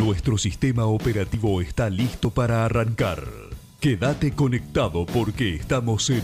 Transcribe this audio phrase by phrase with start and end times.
[0.00, 3.22] Nuestro sistema operativo está listo para arrancar.
[3.80, 6.22] Quédate conectado porque estamos en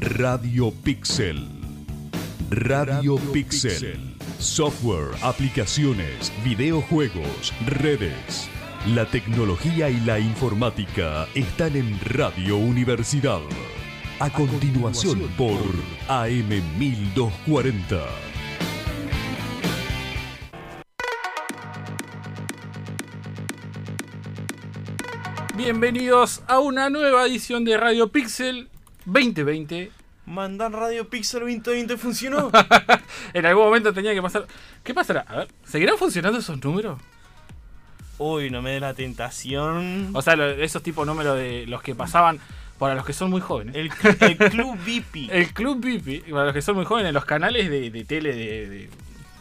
[0.00, 1.48] Radio Pixel.
[2.50, 4.16] Radio Pixel.
[4.38, 8.50] Software, aplicaciones, videojuegos, redes.
[8.88, 13.40] La tecnología y la informática están en Radio Universidad.
[14.20, 15.58] A continuación por
[16.08, 16.48] AM
[16.78, 18.33] 1240.
[25.68, 28.68] Bienvenidos a una nueva edición de Radio Pixel
[29.06, 29.90] 2020.
[30.26, 32.50] Mandar Radio Pixel 2020 funcionó.
[33.32, 34.46] en algún momento tenía que pasar.
[34.82, 35.24] ¿Qué pasará?
[35.26, 37.00] A ver, ¿seguirán funcionando esos números?
[38.18, 40.10] Uy, no me dé la tentación.
[40.12, 42.38] O sea, esos tipos de números de los que pasaban
[42.78, 43.74] para los que son muy jóvenes.
[43.74, 43.90] El,
[44.20, 45.30] el Club VIP.
[45.30, 48.68] El Club Pipi, para los que son muy jóvenes, los canales de, de tele de,
[48.68, 48.90] de-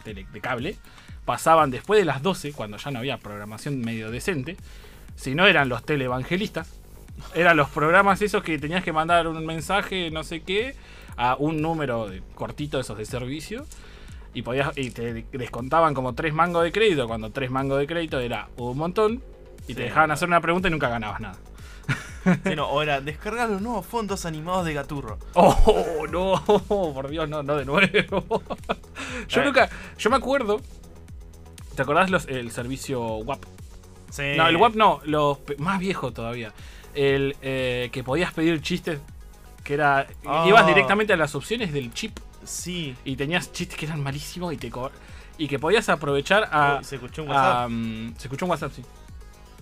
[0.05, 0.77] tele- de cable
[1.25, 4.55] pasaban después de las 12, cuando ya no había programación medio decente.
[5.15, 6.69] Si no eran los televangelistas,
[7.35, 10.75] eran los programas esos que tenías que mandar un mensaje, no sé qué,
[11.15, 13.65] a un número de- cortito de esos de servicio.
[14.33, 18.19] Y, podías, y te descontaban como tres mangos de crédito, cuando tres mangos de crédito
[18.19, 19.21] era un montón.
[19.67, 21.35] Y te dejaban hacer una pregunta y nunca ganabas nada.
[22.45, 25.19] Sí, no, ahora, descargar los nuevos fondos animados de Gaturro.
[25.35, 28.41] Oh, no, por Dios, no, no de nuevo.
[29.29, 30.59] Yo nunca, yo me acuerdo.
[31.75, 33.43] ¿Te acordás los, el servicio WAP?
[34.13, 34.33] Sí.
[34.37, 36.53] No, el WAP no, los más viejo todavía.
[36.93, 38.99] El eh, que podías pedir chistes,
[39.63, 40.05] que era.
[40.23, 40.45] Ah.
[40.47, 42.95] Ibas directamente a las opciones del chip Sí.
[43.05, 44.71] y tenías chistes que eran malísimos y te
[45.39, 46.79] y que podías aprovechar a.
[46.83, 47.69] Se escuchó un a, WhatsApp.
[47.71, 48.83] mm, se escuchó un WhatsApp, sí.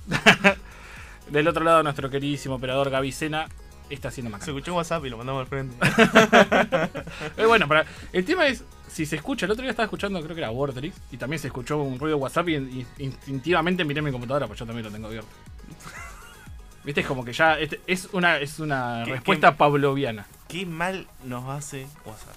[1.31, 3.47] Del otro lado, nuestro queridísimo operador Gaby Sena
[3.89, 4.51] está haciendo Se macana.
[4.51, 5.75] escuchó un WhatsApp y lo mandamos al frente.
[7.37, 10.35] Eh, bueno, para, el tema es, si se escucha, el otro día estaba escuchando, creo
[10.35, 14.01] que era Wordrix, y también se escuchó un ruido de WhatsApp y, y instintivamente miré
[14.01, 15.29] mi computadora, pues yo también lo tengo abierto.
[16.83, 20.25] Viste, es como que ya este- es una, es una ¿Qué- respuesta pavloviana.
[20.47, 22.35] Qué mal nos hace WhatsApp.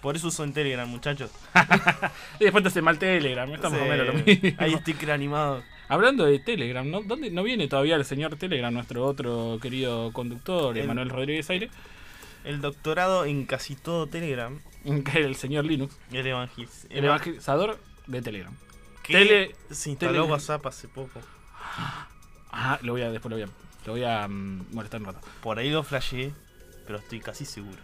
[0.00, 1.30] Por eso uso en Telegram, muchachos.
[2.40, 4.50] Y después te hace mal Telegram, o Sí, menos lo mismo.
[4.58, 5.62] Hay sticker animado.
[5.88, 7.02] Hablando de Telegram, ¿no?
[7.02, 11.68] ¿Dónde no viene todavía el señor Telegram, nuestro otro querido conductor, El- Emanuel Rodríguez Aire?
[12.44, 14.58] El doctorado en casi todo Telegram.
[15.04, 16.86] Que el señor Linux, El evangelista.
[16.90, 18.54] el evangelizador de Telegram.
[19.02, 21.20] que tele- se instaló tele- WhatsApp hace poco.
[22.50, 23.48] Ah, lo voy a, después lo voy a,
[23.86, 25.20] lo voy a mm, molestar un rato.
[25.42, 26.32] Por ahí lo flasheé,
[26.86, 27.78] pero estoy casi seguro.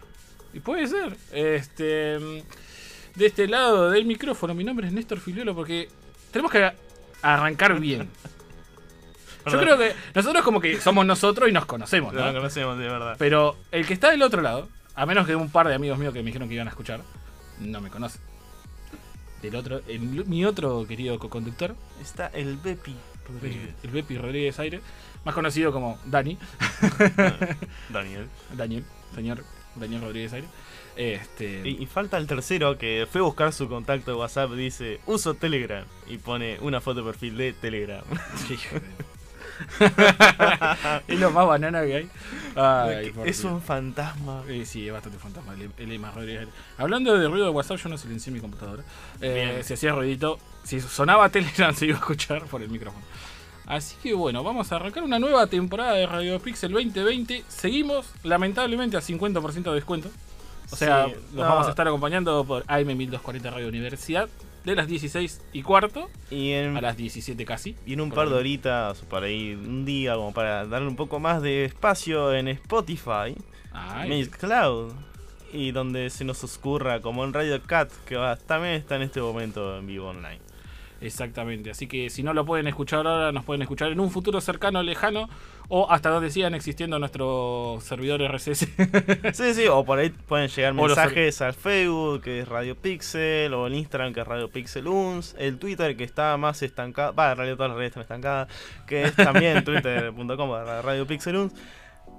[0.53, 1.15] Y puede ser.
[1.31, 2.19] Este.
[2.19, 5.89] mm, De este lado del micrófono, mi nombre es Néstor Filiolo porque
[6.31, 6.71] tenemos que
[7.21, 8.09] arrancar bien.
[9.49, 12.33] Yo creo que nosotros como que somos nosotros y nos conocemos, No lo ¿no?
[12.39, 13.15] conocemos de verdad.
[13.17, 14.67] Pero el que está del otro lado,
[15.01, 17.01] a menos que un par de amigos míos que me dijeron que iban a escuchar,
[17.59, 18.19] no me conoce.
[19.41, 22.95] Del otro, el- mi otro querido co-conductor, Está el Bepi
[23.27, 23.69] Rodríguez.
[23.83, 24.81] el Bepi Rodríguez Aire,
[25.23, 26.37] más conocido como Dani,
[27.89, 28.27] Daniel.
[28.57, 29.43] Daniel, señor
[29.75, 30.47] Daniel Rodríguez Aire.
[30.97, 34.51] Este, Y, y falta el tercero que fue a buscar su contacto de WhatsApp.
[34.51, 35.85] Dice: Uso Telegram.
[36.07, 38.03] Y pone una foto de perfil de Telegram.
[41.07, 42.09] Es lo más banana que hay.
[42.55, 44.43] Ay, es un fantasma.
[44.47, 45.53] Eh, sí, es bastante fantasma.
[45.53, 46.47] El, el Rodríguez.
[46.77, 48.83] Hablando de ruido de WhatsApp, yo no silencié mi computadora.
[49.21, 53.03] Eh, si hacía ruidito, si sonaba Telegram, se iba a escuchar por el micrófono.
[53.65, 57.43] Así que bueno, vamos a arrancar una nueva temporada de Radio Pixel 2020.
[57.47, 60.09] Seguimos, lamentablemente, a 50% de descuento.
[60.71, 61.41] O sea, Sí, los no.
[61.41, 64.27] vamos a estar acompañando por AM1240 Radio Universidad
[64.69, 67.75] de las 16 y cuarto Y en, a las 17 casi.
[67.85, 71.19] y en un par de horitas, para ahí, un día, como para darle un poco
[71.19, 73.35] más de espacio en Spotify,
[74.07, 74.91] Mixcloud.
[75.51, 79.19] Y donde se nos oscurra, como en Radio Cat, que va- también está en este
[79.19, 80.39] momento en vivo online.
[81.01, 84.41] Exactamente, así que si no lo pueden escuchar ahora, nos pueden escuchar en un futuro
[84.41, 85.29] cercano, lejano,
[85.69, 88.67] o hasta donde sigan existiendo nuestros servidores RSS.
[89.33, 93.67] Sí, sí, o por ahí pueden llegar mensajes al Facebook, que es Radio Pixel, o
[93.67, 97.37] el Instagram, que es Radio Pixel Uns, el Twitter, que está más estancado, va, en
[97.37, 98.47] realidad todas las redes están estancadas,
[98.85, 100.51] que es también twitter.com
[100.83, 101.53] Radio Pixel Uns.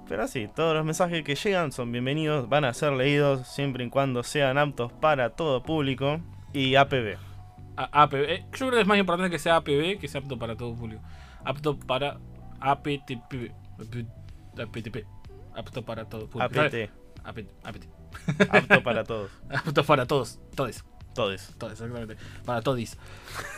[0.07, 3.89] Pero sí, todos los mensajes que llegan son bienvenidos, van a ser leídos siempre y
[3.89, 6.19] cuando sean aptos para todo público
[6.51, 7.30] y APB.
[7.75, 8.15] APB.
[8.29, 10.75] eh, Yo creo que es más importante que sea APB que sea apto para todo
[10.75, 11.01] público.
[11.43, 12.17] Apto para
[12.59, 13.51] APTP.
[14.57, 15.05] APTP.
[15.55, 16.61] Apto para todo público.
[16.61, 16.89] APT,
[17.23, 17.47] APT.
[17.63, 17.85] APT.
[18.49, 20.39] apto para todos, Apto para todos.
[20.55, 20.83] Todes.
[21.13, 21.47] todos.
[21.57, 22.17] Todes, exactamente.
[22.45, 22.97] Para todis.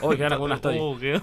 [0.02, 0.82] Hoy quedaron con unas todis.
[0.82, 1.22] Uh, qué-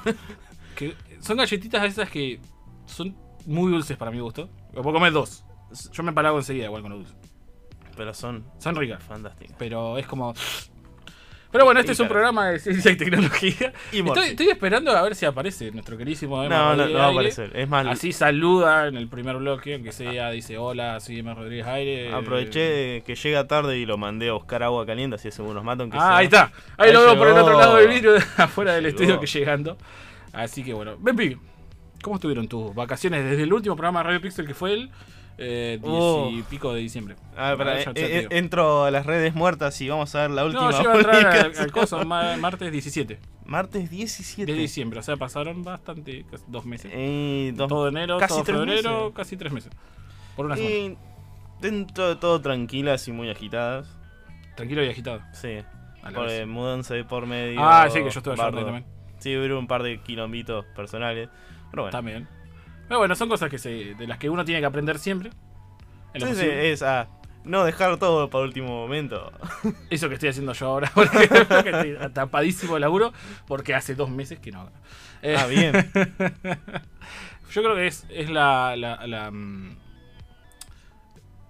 [0.76, 2.40] Que son galletitas esas que
[2.86, 3.16] son
[3.46, 4.48] muy dulces para mi gusto.
[4.72, 5.44] Me puedo comer dos.
[5.92, 7.16] Yo me empalago enseguida igual con los dulces.
[7.96, 9.02] Pero son Son ricas.
[9.02, 9.56] fantásticas.
[9.58, 10.32] Pero es como.
[11.52, 13.72] Pero bueno, este es un programa de ciencia y tecnología.
[13.92, 17.04] Y Estoy, esperando a ver si aparece nuestro querísimo Emma No, no, Rodríguez no va
[17.04, 17.18] a Aire.
[17.18, 17.56] aparecer.
[17.56, 21.66] Es más, Así saluda en el primer bloque, aunque sea, dice hola, soy Emma Rodríguez
[21.66, 22.12] Aire.
[22.14, 25.90] aproveché que llega tarde y lo mandé a buscar agua caliente, así según nos matan.
[25.92, 26.52] Ah, ahí está.
[26.76, 28.96] Ahí, lo veo por el otro lado del vidrio, afuera del Llegó.
[28.96, 29.76] estudio que llegando.
[30.32, 30.96] Así que bueno.
[31.00, 31.36] Benpi,
[32.02, 34.90] ¿cómo estuvieron tus vacaciones desde el último programa de Radio Pixel que fue el
[35.40, 36.28] eh, 10 Oh.
[36.30, 37.16] y pico de diciembre?
[37.36, 40.70] Ah, Ah, eh, eh, entro a las redes muertas y vamos a ver la última.
[40.70, 41.64] No, yo iba a entrar al, publicación.
[41.64, 44.52] al coso, ma- martes 17 Martes de 17.
[44.52, 45.00] diciembre.
[45.00, 46.92] O sea, pasaron bastante, casi dos meses.
[46.94, 49.12] Eh, dos- todo enero, casi todo tres febrero, meses.
[49.16, 49.72] casi tres meses.
[50.36, 50.74] Por una semana.
[50.74, 50.96] Y
[51.60, 53.88] dentro de todo tranquilas y muy agitadas.
[54.56, 55.20] Tranquilo y agitado.
[55.32, 55.58] Sí.
[56.14, 57.60] Por mudanza de por medio.
[57.62, 58.84] Ah, sí, que yo estuve también.
[59.18, 61.28] Sí, hubo un par de quilombitos personales.
[61.70, 61.96] Pero bueno.
[61.96, 62.28] También.
[62.90, 65.30] Pero bueno, son cosas que se, de las que uno tiene que aprender siempre.
[66.12, 67.06] En lo Sí, es ah,
[67.44, 69.30] no dejar todo para último momento.
[69.90, 73.12] Eso que estoy haciendo yo ahora, porque, estoy atapadísimo de laburo,
[73.46, 74.72] porque hace dos meses que no.
[75.22, 75.72] Eh, Ah, bien.
[77.52, 79.76] Yo creo que es, es la, la, la, mm,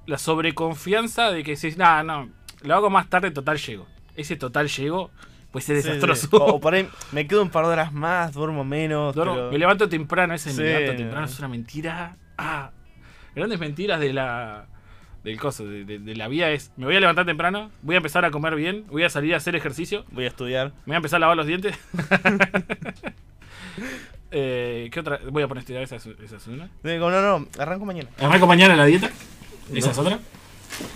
[0.05, 2.29] la sobreconfianza de que si nada, no,
[2.61, 3.87] lo hago más tarde, total llego.
[4.15, 5.11] Ese total llego
[5.59, 5.73] Sí, sí.
[5.75, 6.29] desastroso.
[6.33, 9.15] O por ahí me quedo un par de horas más, duermo menos.
[9.15, 10.59] Duermo- pero- Me levanto temprano, ese Sí.
[10.61, 12.17] me levanto temprano es una mentira.
[12.39, 12.71] Ah,
[13.35, 14.67] grandes mentiras de la
[15.25, 17.99] del coso, de, de- de la vida es, me voy a levantar temprano, voy a
[17.99, 20.69] empezar a comer bien, voy a salir a hacer ejercicio, Voy a estudiar.
[20.69, 21.77] me voy a empezar a lavar los dientes.
[24.31, 25.21] eh, ¿Qué otra?
[25.31, 26.71] Voy a poner estudiar, esa es, esa es una.
[26.83, 28.09] Digo, no, no, arranco mañana.
[28.19, 29.11] Arranco mañana la dieta,
[29.75, 30.19] esa es otra.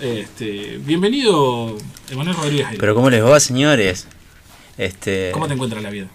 [0.01, 1.77] Este, bienvenido,
[2.11, 2.69] Emanuel Rodríguez.
[2.79, 4.09] Pero ¿cómo les va, señores?
[4.79, 6.07] Este, ¿Cómo te encuentra la vida?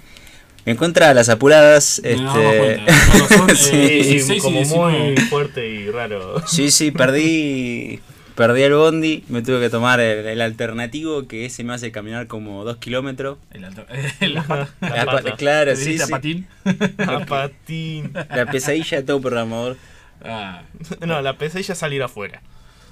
[0.66, 2.00] Me encuentra a las apuradas.
[2.04, 2.86] Este, eh,
[3.56, 5.00] sí, 16 y como 19.
[5.14, 6.46] muy fuerte y raro.
[6.48, 8.02] sí, sí, perdí,
[8.36, 9.24] perdí el bondi.
[9.30, 13.38] Me tuve que tomar el, el alternativo que ese me hace caminar como dos kilómetros.
[13.52, 13.72] El la.
[14.82, 15.36] La La pata.
[15.38, 16.12] claro, ¿Te sí, viniste a sí.
[16.12, 16.48] patín?
[17.00, 18.12] A patín.
[18.14, 19.78] La pesadilla de todo programador.
[20.24, 20.64] Ah,
[21.06, 22.42] No, la pesadilla es salir afuera.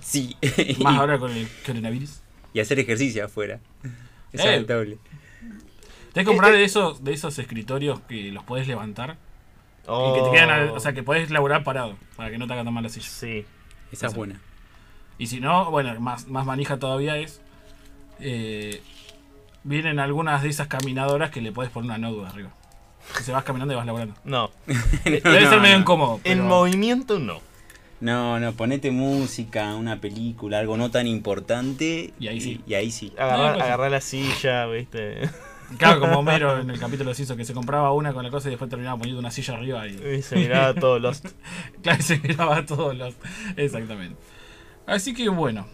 [0.02, 0.38] Sí.
[0.80, 2.22] más ahora con el coronavirus.
[2.54, 3.60] y hacer ejercicio afuera.
[4.32, 4.66] Es Eh.
[6.18, 9.18] Tenés que comprar de esos, de esos escritorios que los podés levantar
[9.84, 12.54] y que te quedan, al- o sea, que podés laburar parado para que no te
[12.54, 13.08] haga tan mal la silla.
[13.08, 13.46] Sí.
[13.92, 14.40] Esa es buena.
[15.18, 17.42] Y si no, bueno, más, más manija todavía es.
[18.20, 18.82] eh,
[19.64, 22.50] vienen algunas de esas caminadoras que le podés poner una notebook arriba.
[23.20, 24.16] Y se vas caminando y vas laburando.
[24.26, 24.50] No.
[25.06, 25.82] Debe No, ser medio no.
[25.82, 26.16] incómodo.
[26.24, 27.40] En pero- movimiento no.
[28.00, 32.14] No, no, ponete música, una película, algo no tan importante.
[32.20, 32.62] Y ahí sí.
[32.68, 33.10] Y, ahí sí.
[33.16, 35.22] Pues agarrar la silla, viste.
[35.78, 38.48] Claro, como Homero en el capítulo de Simpson que se compraba una con la cosa
[38.48, 40.18] y después terminaba poniendo una silla arriba y.
[40.18, 41.22] Y se miraba todos los.
[41.82, 43.16] Claro, se miraba a todos los.
[43.56, 44.16] Exactamente.
[44.86, 45.68] Así que bueno.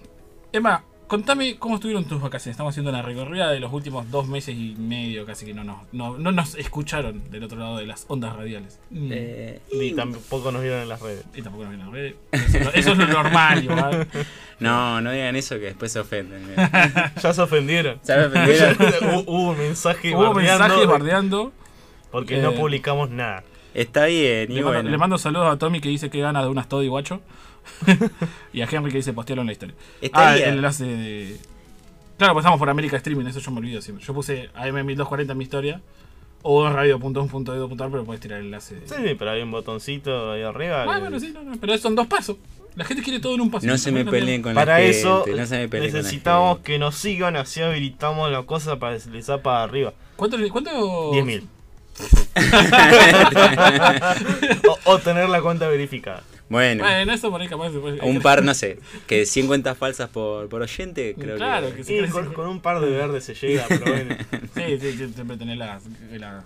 [0.52, 2.54] Emma, contame cómo estuvieron tus vacaciones.
[2.56, 5.78] Estamos haciendo una recorrida de los últimos dos meses y medio, casi que no nos,
[5.92, 8.80] no, no nos escucharon del otro lado de las ondas radiales.
[8.90, 9.10] Mm.
[9.12, 11.26] Eh, Y tampoco nos vieron en las redes.
[11.36, 12.56] Y tampoco nos vieron en las redes.
[12.56, 14.08] Eso, eso es lo normal, igual.
[14.60, 16.44] no, no digan eso que después se ofenden.
[17.22, 18.00] Ya se ofendieron.
[18.02, 18.28] ¿Sabes?
[18.30, 21.54] Primero, Hu- Hubo un mensaje Hubo bardeando mensajes bardeando.
[22.12, 23.44] porque Eh, no publicamos nada.
[23.74, 24.90] Está bien, y Le mando, bueno.
[24.90, 27.22] le mando saludos a Tommy que dice que gana de unas todo y guacho.
[28.54, 29.76] y a Henry que dice postealo en la historia.
[30.02, 30.50] Está ah, bien.
[30.50, 31.38] el enlace de.
[32.18, 34.06] Claro, pues estamos por América Streaming, eso yo me olvido siempre.
[34.06, 35.82] Yo puse AM1240 en mi historia.
[36.46, 38.76] O radio.1.edu.ar, pero puedes tirar el enlace.
[38.76, 40.84] de- Sí, sí, pero hay un botoncito ahí arriba.
[40.84, 42.36] Ah, que- bueno, sí, no, no, pero son dos pasos.
[42.76, 43.66] La gente quiere todo en un paso.
[43.66, 45.00] No se me peleen con Para la gente.
[45.00, 46.72] eso no se me peleen con la necesitamos gente.
[46.74, 49.94] que nos sigan, así habilitamos la cosa para deslizar para arriba.
[50.18, 50.38] ¿Cuánto?
[50.52, 51.44] cuánto 10.000.
[54.68, 56.24] o, o tener la cuenta verificada.
[56.50, 58.00] Bueno, Bueno, eso por ahí capaz se puede.
[58.02, 61.78] un par, no sé, que 100 cuentas falsas por, por oyente, creo Claro, que...
[61.78, 62.00] que sí.
[62.12, 64.16] Con, con un par de verdes se llega, pero bueno.
[64.54, 66.44] Sí, sí, sí, siempre tenés las, las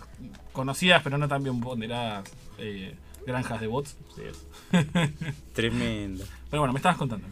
[0.54, 2.94] conocidas, pero no tan bien ponderadas eh,
[3.26, 3.98] granjas de bots.
[4.16, 4.22] Sí.
[5.54, 6.24] Tremendo.
[6.50, 7.28] Pero bueno, me estabas contando.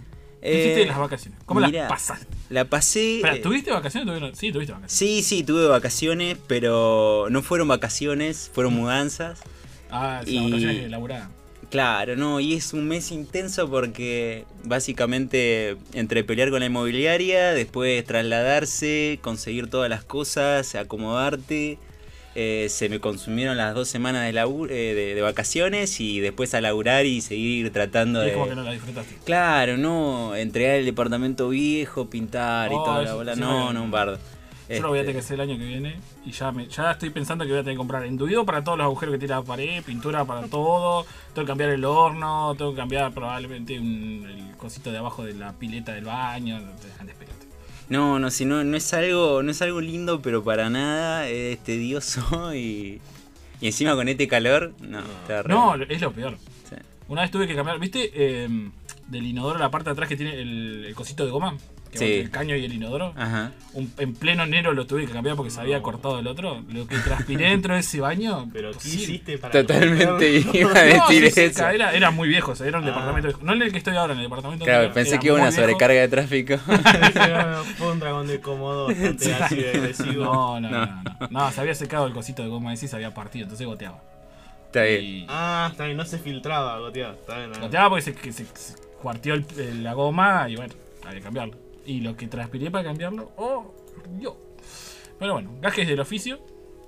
[0.46, 1.40] ¿Qué Eh, hiciste en las vacaciones?
[1.46, 2.28] ¿Cómo mira, las pasaste?
[2.50, 3.20] La pasé...
[3.22, 4.06] Eh, ¿tuviste vacaciones?
[4.08, 4.36] ¿Tuvieron?
[4.36, 4.92] Sí, tuviste vacaciones.
[4.92, 9.40] Sí, sí, tuve vacaciones, pero no fueron vacaciones, fueron mudanzas.
[9.90, 11.30] Ah, sí, Y- vacaciones elaboradas.
[11.72, 18.06] Claro, no, y es un mes intenso porque básicamente entre pelear con la inmobiliaria, después
[18.06, 21.80] trasladarse, conseguir todas las cosas, acomodarte,
[22.36, 26.54] eh, se me consumieron las dos semanas de, labu- eh, de, de vacaciones y después
[26.54, 28.34] a laburar y seguir tratando Y es de...
[28.38, 29.18] como que no la disfrutaste.
[29.26, 33.92] Claro, no, entregar el departamento viejo, pintar y toda la bola, sí, no, no, un
[33.92, 34.20] bardo.
[34.68, 36.68] Yo lo voy a Este, tener que hacer el año que viene y ya me,
[36.68, 39.20] ya estoy pensando que voy a tener que comprar enduido para todos los agujeros que
[39.20, 43.80] tiene la pared, pintura para todo, tengo que cambiar el horno, tengo que cambiar probablemente
[43.80, 47.45] un- el cosito de abajo de la pileta del baño, te dejan de esperarte.
[47.90, 51.60] No, no, si no, no es algo, no es algo lindo, pero para nada, es
[51.64, 53.00] tedioso y,
[53.62, 56.38] y encima con este calor, no, está re- No, es lo peor.
[56.70, 56.76] Sí.
[57.08, 58.12] Una vez tuve que cambiar, ¿viste?
[58.14, 58.50] Eh,
[59.08, 61.56] del inodoro la parte de atrás que tiene el, el cosito de goma.
[62.00, 62.14] Que Sí.
[62.22, 63.14] el caño y el inodoro.
[63.18, 63.52] Ajá.
[63.74, 66.62] Un- en pleno enero lo tuve que cambiar porque se había cortado el otro.
[66.70, 68.50] Lo que transpiré dentro de ese baño.
[68.54, 69.04] Pero ¿qué imposible.
[69.04, 71.68] hiciste para Totalmente iba a decir sí, sí, eso.
[71.70, 72.88] Era, era muy viejo, o sea, era un Ah.
[72.88, 73.40] departamento viejo.
[73.44, 75.50] No en el que estoy ahora, en el departamento Claro, pensé era que iba una
[75.50, 75.62] viejo.
[75.62, 76.58] sobrecarga de tráfico.
[77.78, 80.24] Fue un dragón de cómodo bastante ácido y agresivo.
[80.26, 81.04] No, no, no, No.
[81.20, 81.52] no, no.
[81.52, 84.00] se había secado el cosito de goma ese y se había partido, entonces goteaba.
[84.68, 85.04] Está bien.
[85.04, 87.14] Y Ah, está bien, no se filtraba, goteado.
[87.14, 87.60] Está bien, ah.
[87.60, 90.74] goteaba porque se, se, se cuarteó el- el- la goma y bueno,
[91.06, 91.56] había que cambiarlo.
[91.86, 93.74] Y lo que transpiré para cambiarlo, oh,
[94.20, 94.38] yo.
[95.20, 96.40] Pero bueno, gajes del oficio,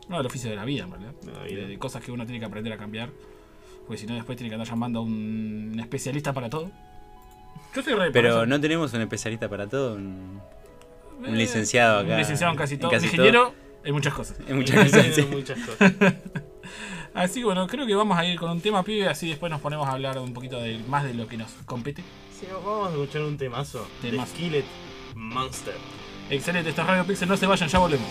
[0.10, 1.13] no del oficio de la vida, en realidad.
[1.22, 1.68] De.
[1.68, 3.10] De, cosas que uno tiene que aprender a cambiar.
[3.86, 6.72] Porque si no, después tiene que andar llamando a un especialista para todo.
[7.74, 9.96] Yo estoy re Pero no tenemos un especialista para todo.
[9.96, 10.42] Un,
[11.20, 12.12] un Eh, licenciado acá.
[12.13, 12.92] Un licenciado en casi en todo.
[12.92, 14.38] casi un ingeniero en muchas cosas.
[14.48, 15.06] En muchas cosas.
[15.06, 15.12] sí.
[15.13, 15.94] Tiene muchas cosas.
[17.13, 19.60] Así que bueno, creo que vamos a ir con un tema pibe, así después nos
[19.60, 22.04] ponemos a hablar un poquito de, más de lo que nos compete.
[22.39, 23.88] Sí, vamos a escuchar un temazo.
[24.04, 24.32] Temazo.
[24.32, 24.66] De Skillet
[25.17, 25.74] Monster.
[26.29, 28.07] Excelente, esto es Radio Pixel, no se vayan, ya volvemos.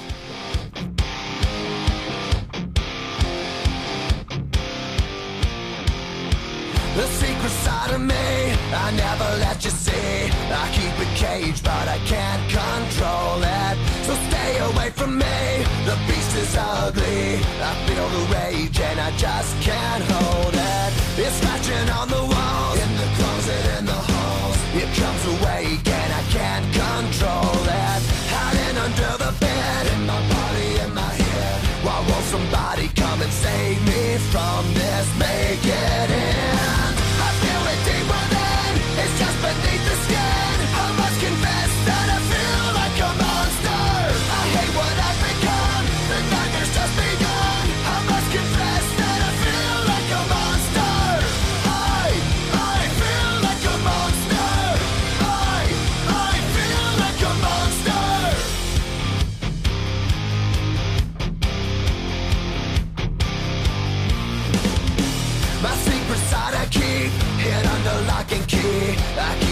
[6.97, 10.31] The secret side of me, I never let you see.
[10.51, 13.77] I keep it caged, but I can't control it.
[14.05, 15.65] So stay away from me.
[15.85, 17.37] The beast is ugly.
[17.61, 20.93] I feel the rage and I just can't hold it.
[21.19, 24.57] It's scratching on the walls, in the closet, in the halls.
[24.75, 26.06] It comes awake and I can't
[26.97, 27.46] control
[69.19, 69.46] I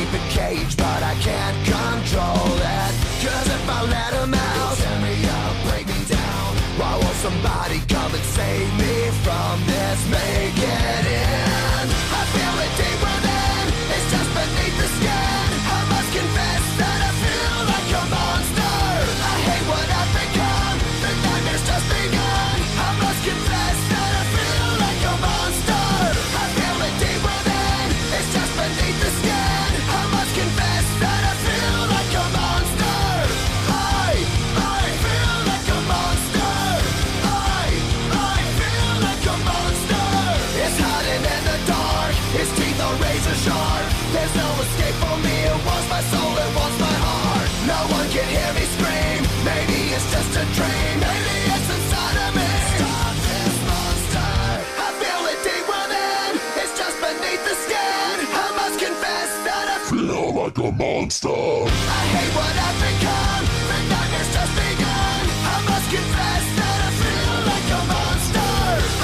[60.14, 61.28] feel like a monster.
[61.28, 63.44] I hate what I've become.
[63.70, 65.22] The nightmare's just begun.
[65.52, 68.52] I must confess that I feel like a monster.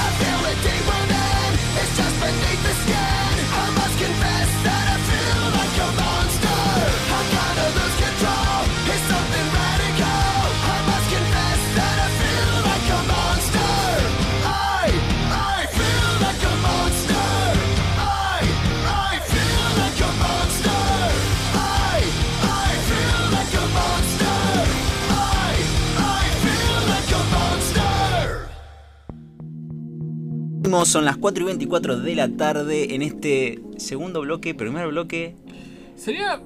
[0.05, 1.51] I feel it deep within.
[1.81, 3.10] It's just beneath the skin.
[30.85, 35.35] Son las 4 y 24 de la tarde en este segundo bloque, primer bloque.
[35.95, 36.41] Sería.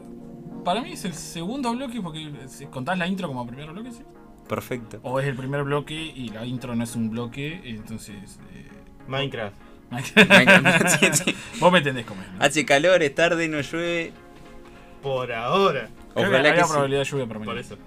[0.64, 4.02] Para mí es el segundo bloque porque si contás la intro como primer bloque, ¿sí?
[4.50, 5.00] Perfecto.
[5.04, 8.40] O es el primer bloque y la intro no es un bloque, entonces.
[8.54, 8.68] eh,
[9.08, 9.56] Minecraft.
[11.00, 11.36] Sí, sí.
[11.60, 12.32] Vos me entendés cómo es.
[12.34, 12.44] ¿no?
[12.44, 14.12] Hace calor, es tarde, no llueve.
[15.04, 15.88] Por ahora.
[16.16, 16.68] Que Ojalá que sí.
[16.70, 17.62] probabilidad de lluvia por Por mañana.
[17.62, 17.78] eso.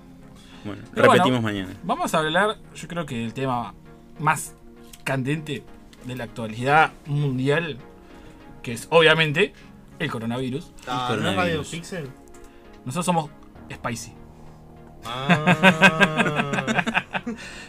[0.64, 1.80] Bueno, Pero repetimos bueno, mañana.
[1.82, 3.74] Vamos a hablar, yo creo que el tema
[4.20, 4.54] más
[5.02, 5.64] candente
[6.04, 7.78] de la actualidad mundial,
[8.62, 9.52] que es obviamente
[9.98, 10.72] el coronavirus.
[10.86, 11.68] Ah, ¿No es Radio coronavirus.
[11.68, 12.08] Pixel?
[12.84, 13.30] Nosotros somos
[13.72, 14.12] Spicy.
[15.04, 15.44] Ah.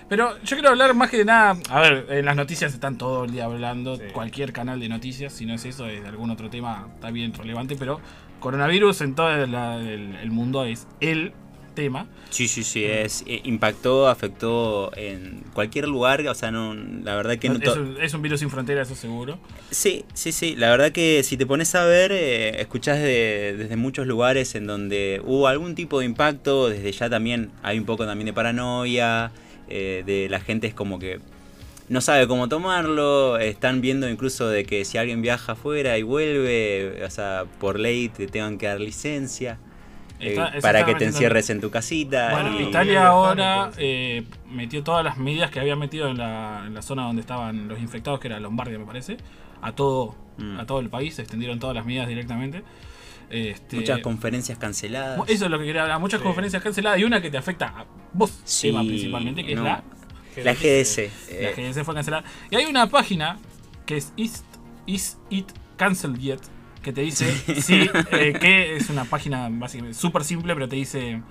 [0.10, 1.58] Pero yo quiero hablar más que de nada.
[1.70, 3.98] A ver, en las noticias están todo el día hablando.
[3.98, 4.04] Sí.
[4.14, 7.34] Cualquier canal de noticias, si no es eso, es de algún otro tema, está bien
[7.34, 7.76] relevante.
[7.76, 8.00] Pero
[8.40, 11.34] coronavirus en todo el, el mundo es el
[11.80, 12.08] tema.
[12.30, 17.38] Sí, sí, sí, es, eh, impactó, afectó en cualquier lugar, o sea, no, la verdad
[17.40, 17.56] que no...
[17.56, 19.40] es, un, es un virus sin fronteras, eso seguro.
[19.72, 23.76] Sí, sí, sí, la verdad que si te pones a ver, eh, escuchás de- desde
[23.78, 28.06] muchos lugares en donde hubo algún tipo de impacto, desde ya también hay un poco
[28.06, 29.32] también de paranoia,
[29.70, 31.20] eh, de la gente es como que
[31.88, 37.04] no sabe cómo tomarlo, están viendo incluso de que si alguien viaja afuera y vuelve,
[37.04, 39.58] o sea, por ley te tengan que dar licencia.
[40.20, 42.32] Eh, Está- para que te encierres en tu casita.
[42.32, 46.74] Bueno, y- Italia ahora eh, metió todas las medidas que había metido en la, en
[46.74, 49.18] la zona donde estaban los infectados, que era Lombardia, me parece,
[49.62, 50.60] a todo, Mm.
[50.60, 52.64] a todo el país, se extendieron todas las medidas directamente.
[53.30, 55.20] Este, Muchas conferencias canceladas.
[55.30, 56.24] Eso es lo que quería hablar, muchas Sí.
[56.26, 59.62] conferencias canceladas y una que te afecta a vos, Sí, tema principalmente, que no.
[59.62, 59.84] es la,
[60.44, 61.10] La GDS.
[61.42, 62.24] la eh, GDS fue cancelada.
[62.50, 63.38] Y hay una página
[63.86, 64.44] que es Is,
[64.88, 65.48] Is It
[65.78, 66.40] Cancelled Yet,
[66.82, 67.32] que te dice,
[67.62, 71.22] sí, eh, que es una página básicamente súper simple, pero te dice,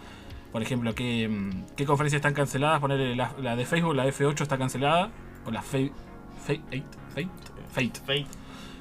[0.52, 2.80] por ejemplo, que, mm, qué conferencias están canceladas.
[2.80, 5.10] Ponerle la, la de Facebook, la F8 está cancelada,
[5.46, 5.92] o la Fate,
[6.46, 6.60] Fate,
[7.14, 7.28] Fate,
[7.72, 8.00] Fate.
[8.00, 8.26] Fate.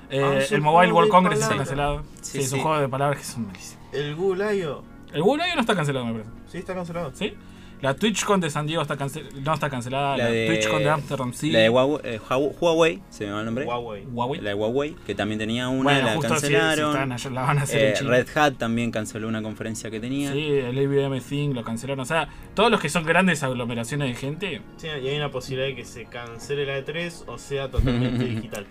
[0.10, 2.04] Eh, Ah, el Mobile World Congress está cancelado.
[2.22, 2.64] Sí, Sí, es un sí.
[2.64, 3.84] juego de palabras que son malísimos.
[3.94, 4.84] El Gulayo.
[5.14, 6.32] El Google no está cancelado, me parece.
[6.50, 7.12] Sí, está cancelado.
[7.14, 7.34] ¿Sí?
[7.80, 8.96] La TwitchCon de San Diego está
[9.44, 10.18] no está cancelada.
[10.18, 11.52] La La, de- TwitchCon de Amsterdam sí.
[11.52, 13.66] La de Huawei, eh, Huawei- se me va el nombre.
[13.66, 14.04] Huawei.
[14.12, 14.42] Huawei.
[14.42, 16.90] La de Huawei, que también tenía una, bueno, la justo si- si cancelaron.
[16.92, 18.10] están allá, la van a hacer Eh, en China.
[18.10, 20.32] Red Hat también canceló una conferencia que tenía.
[20.34, 22.00] Sí, el IBM Thing lo cancelaron.
[22.00, 25.68] O sea, todos los que son grandes aglomeraciones de gente, Sí, y hay una posibilidad
[25.68, 28.66] de que se cancele la E3 o sea totalmente digital.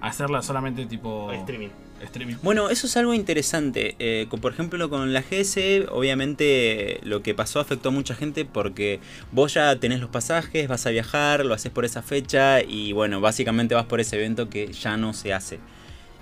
[0.00, 1.68] hacerla solamente tipo O streaming.
[2.04, 2.36] Streaming.
[2.42, 3.96] Bueno, eso es algo interesante.
[3.98, 9.00] Eh, por ejemplo, con la GS, obviamente lo que pasó afectó a mucha gente porque
[9.30, 13.20] vos ya tenés los pasajes, vas a viajar, lo haces por esa fecha y bueno,
[13.20, 15.60] básicamente vas por ese evento que ya no se hace.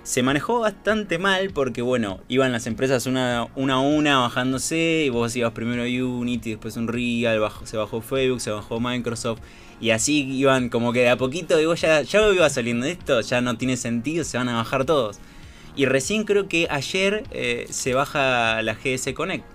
[0.03, 5.09] Se manejó bastante mal porque bueno, iban las empresas una, una a una bajándose y
[5.09, 9.41] vos ibas primero Unity, después Unreal, bajó, se bajó Facebook, se bajó Microsoft
[9.79, 13.41] y así iban como que de a poquito vos ya, ya iba saliendo esto, ya
[13.41, 15.19] no tiene sentido, se van a bajar todos.
[15.75, 19.45] Y recién creo que ayer eh, se baja la GS Connect.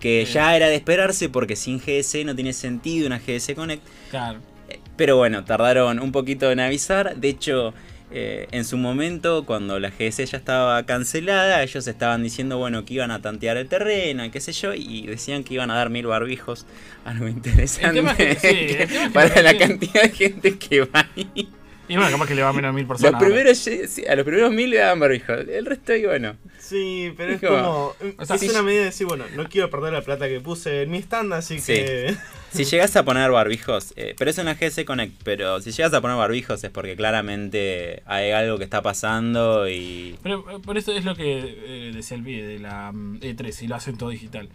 [0.00, 0.34] Que Sí.
[0.34, 3.82] ya era de esperarse porque sin GS no tiene sentido una GS Connect.
[4.10, 4.40] Claro.
[4.68, 7.16] Eh, Pero bueno, tardaron un poquito en avisar.
[7.16, 7.72] De hecho,
[8.10, 12.94] eh, en su momento, cuando la GS ya estaba cancelada, ellos estaban diciendo, bueno, que
[12.94, 15.90] iban a tantear el terreno y qué sé yo, y decían que iban a dar
[15.90, 16.66] mil barbijos.
[17.04, 18.02] Algo interesante.
[18.16, 21.48] que- sí, que para la cantidad de gente que va ahí.
[21.88, 23.22] Y bueno, capaz que le va a menos de mil Los personas.
[23.22, 25.40] primeros, sí, a los primeros mil le daban barbijos.
[25.48, 26.36] El resto, y bueno.
[26.58, 27.62] Sí, pero es Es como-
[27.98, 28.14] como.
[28.18, 30.82] O sea, es una medida de decir, bueno, no quiero perder la plata que puse
[30.82, 31.74] en mi stand, así Sí.
[31.74, 32.16] que.
[32.52, 36.00] Si llegas a poner barbijos, eh, pero es una GS Connect, pero si llegas a
[36.00, 40.16] poner barbijos es porque claramente hay algo que está pasando y...
[40.22, 41.40] Pero eh, por eso es lo que
[41.88, 44.48] eh, decía el pibe de la mm, E3, si lo hacen todo digital.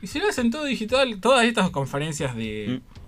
[0.00, 2.80] Y si lo hacen todo digital, todas estas conferencias de.
[2.80, 3.05] Mm.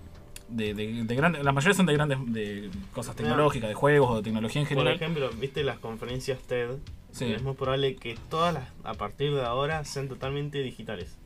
[0.49, 4.15] De, de, de grandes, la mayoría son de grandes de cosas tecnológicas, de juegos o
[4.17, 4.95] de tecnología en Por general.
[4.95, 6.71] ejemplo, viste las conferencias TED.
[7.11, 7.25] Sí.
[7.31, 11.17] Es muy probable que todas las, a partir de ahora, sean totalmente digitales.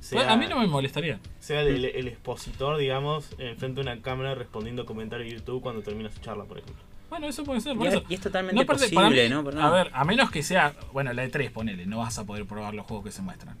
[0.00, 1.18] Sea, a mí no me molestaría.
[1.40, 6.10] sea el, el expositor, digamos, enfrente de una cámara respondiendo comentarios de YouTube cuando termina
[6.10, 6.82] su charla, por ejemplo.
[7.10, 8.02] Bueno, eso puede ser, por Y, eso.
[8.08, 9.62] y es totalmente No, posible, mí, ¿no?
[9.62, 12.74] A ver, a menos que sea, bueno, la E3, ponele, no vas a poder probar
[12.74, 13.56] los juegos que se muestran.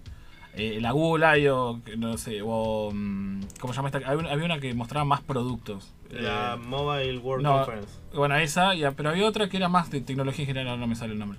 [0.56, 2.90] Eh, la Google I.O., no sé, o.
[2.92, 3.98] mm, ¿Cómo se llama esta?
[3.98, 5.92] Había una, había una que mostraba más productos.
[6.10, 7.92] La Eh, Mobile World no, Conference.
[8.14, 10.86] Bueno, esa, y- pero había otra que era más de tecnología en general, ahora no
[10.86, 11.38] me sale el nombre.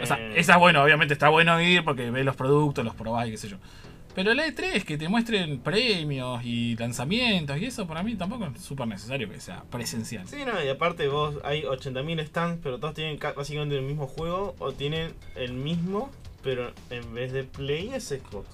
[0.00, 3.28] O sea, Eh, esa, bueno, obviamente está bueno ir porque ves los productos, los probás
[3.28, 3.56] y qué sé yo.
[4.14, 8.62] Pero la E3, que te muestren premios y lanzamientos y eso, para mí tampoco es
[8.62, 10.26] súper necesario que sea presencial.
[10.26, 14.06] Sí, no, y aparte vos hay 80.000 stands, pero todos tienen ca- básicamente el mismo
[14.06, 16.10] juego o tienen el mismo,
[16.46, 18.48] pero en vez de Play es Xbox.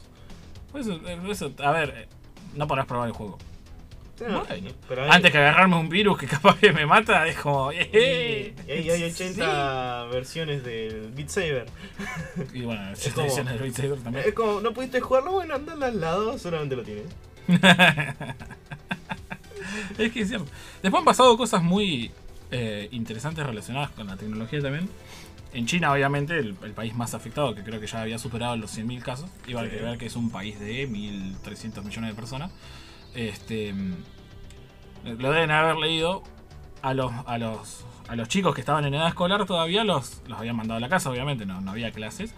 [0.72, 2.08] Por eso, eh, eso, a ver, eh,
[2.56, 3.38] no podrás probar el juego.
[4.18, 4.70] Sí, no, Bueno.
[4.88, 7.70] pero hay, Antes que agarrarme un virus que capaz que me mata, es como.
[7.72, 8.54] ¡eh!
[8.66, 11.66] y hay, hay 80 versiones del Beat Saber.
[12.52, 14.24] Y bueno, Es esta como- edición del Beat Saber también.
[14.26, 17.04] Es como, no pudiste jugarlo, bueno, andale al lado, solamente lo tienes.
[19.98, 20.46] Es que es cierto.
[20.82, 22.10] Después han pasado cosas muy
[22.50, 24.88] eh, interesantes relacionadas con la tecnología también.
[25.54, 28.70] En China, obviamente, el, el país más afectado, que creo que ya había superado los
[28.76, 29.28] 100.000 casos.
[29.46, 29.70] Iba a Sí.
[29.76, 32.50] ver que es un país de 1.300 millones de personas.
[33.14, 33.74] Este,
[35.04, 36.22] lo deben haber leído.
[36.82, 40.36] A los, a los, a los chicos que estaban en edad escolar todavía los, los
[40.36, 42.34] habían mandado a la casa, obviamente, no, no había clases.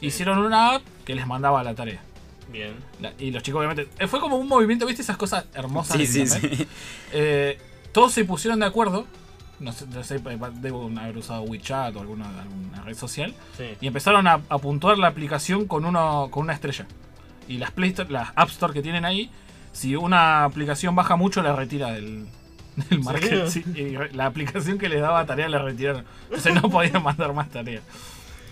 [0.00, 2.00] Hicieron una app que les mandaba la tarea.
[2.50, 2.74] Bien.
[3.00, 3.88] La- y los chicos, obviamente.
[4.00, 5.02] eh, Fue como un movimiento, ¿viste?
[5.02, 5.96] Esas cosas hermosas.
[5.98, 6.66] Sí, sí, sí.
[7.12, 7.56] Eh,
[7.92, 9.06] todos se pusieron de acuerdo.
[9.60, 13.34] No sé, no sé, eh, debo haber usado WeChat o alguna, alguna red social.
[13.56, 13.64] Sí.
[13.80, 16.86] Y empezaron a, a puntuar la aplicación con, uno, con una estrella.
[17.48, 19.30] Y las Play Store, las App Store que tienen ahí,
[19.72, 22.26] si una aplicación baja mucho, la retira del,
[22.90, 23.46] del market.
[23.48, 26.04] Sí, y la aplicación que les daba tarea la retiraron.
[26.24, 27.82] Entonces no podían mandar más tareas.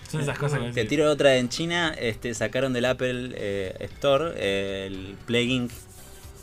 [0.09, 4.31] Son esas cosas que Te tiro otra en China, este, sacaron del Apple eh, Store
[4.37, 5.71] eh, el Plague Inc.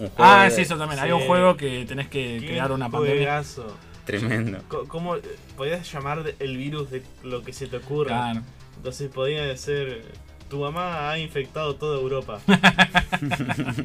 [0.01, 0.99] Un juego Ah, de- sí, eso también.
[0.99, 1.07] Sí.
[1.07, 3.17] Hay un juego que tenés que crear una pandemia.
[3.17, 3.77] juegazo.
[4.19, 4.59] Tremendo.
[4.89, 5.23] ¿Cómo eh,
[5.57, 8.09] podías llamar el virus de lo que se te ocurra?
[8.09, 8.43] Claro.
[8.77, 10.03] Entonces podía ser.
[10.49, 12.41] Tu mamá ha infectado toda Europa.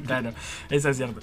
[0.06, 0.34] Claro,
[0.70, 1.20] eso es cierto.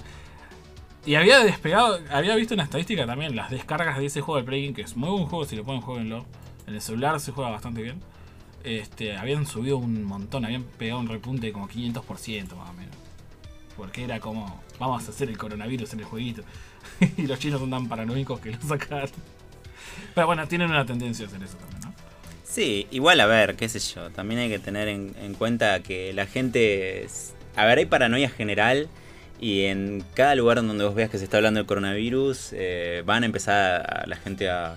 [1.05, 4.63] Y había despegado, había visto una estadística también, las descargas de ese juego de Play
[4.63, 6.25] Game, que es muy buen juego, si lo pueden jueguenlo.
[6.65, 7.99] En el celular se juega bastante bien.
[8.63, 12.95] Este, habían subido un montón, habían pegado un repunte de como 500% más o menos.
[13.75, 16.43] Porque era como, vamos a hacer el coronavirus en el jueguito.
[17.17, 19.09] y los chinos son tan paranoicos que lo sacaron.
[20.15, 21.93] Pero bueno, tienen una tendencia a hacer eso también, ¿no?
[22.43, 26.13] Sí, igual a ver, qué sé yo, también hay que tener en, en cuenta que
[26.13, 27.07] la gente...
[27.55, 28.87] A ver, hay paranoia general
[29.39, 33.23] y en cada lugar donde vos veas que se está hablando del coronavirus, eh, van
[33.23, 34.75] a empezar la gente a,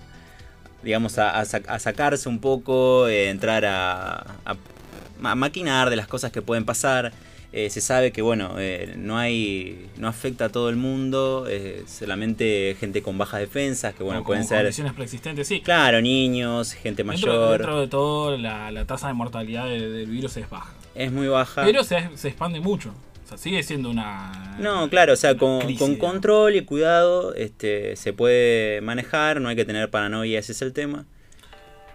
[0.83, 6.07] digamos, a, a sac- a sacarse un poco, eh, entrar a- a maquinar de las
[6.09, 7.13] cosas que pueden pasar.
[7.59, 11.85] Eh, se sabe que, bueno, eh, no hay, no afecta a todo el mundo, eh,
[11.87, 14.59] solamente gente con bajas defensas, que bueno, Como- pueden como ser...
[14.65, 15.63] condiciones preexistentes, sí.
[15.63, 17.59] Claro, niños, gente Dentro, mayor.
[17.59, 20.71] dentro de todo, la, la tasa de mortalidad del, del virus es baja.
[20.95, 21.65] Es muy baja.
[21.65, 22.93] Pero se, se expande mucho.
[23.25, 24.57] O sea, sigue siendo una.
[24.61, 29.49] no, claro, o sea, con, crisis, con control y cuidado este, se puede manejar, no
[29.49, 31.07] hay que tener paranoia, ese es el tema.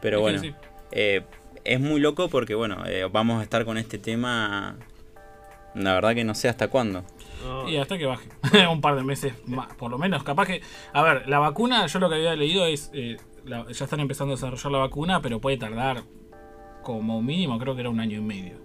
[0.01, 0.53] Pero bueno, sí.
[0.91, 1.21] eh,
[1.63, 4.75] es muy loco porque bueno, eh, vamos a estar con este tema,
[5.75, 7.03] la verdad que no sé hasta cuándo.
[7.67, 8.29] Y hasta que baje.
[8.71, 10.23] un par de meses más, por lo menos.
[10.23, 10.61] Capaz que.
[10.93, 12.91] A ver, la vacuna, yo lo que había leído es.
[12.93, 16.03] eh, la- ya están empezando a desarrollar la vacuna, pero puede tardar
[16.83, 18.55] como mínimo, creo que era un año y medio.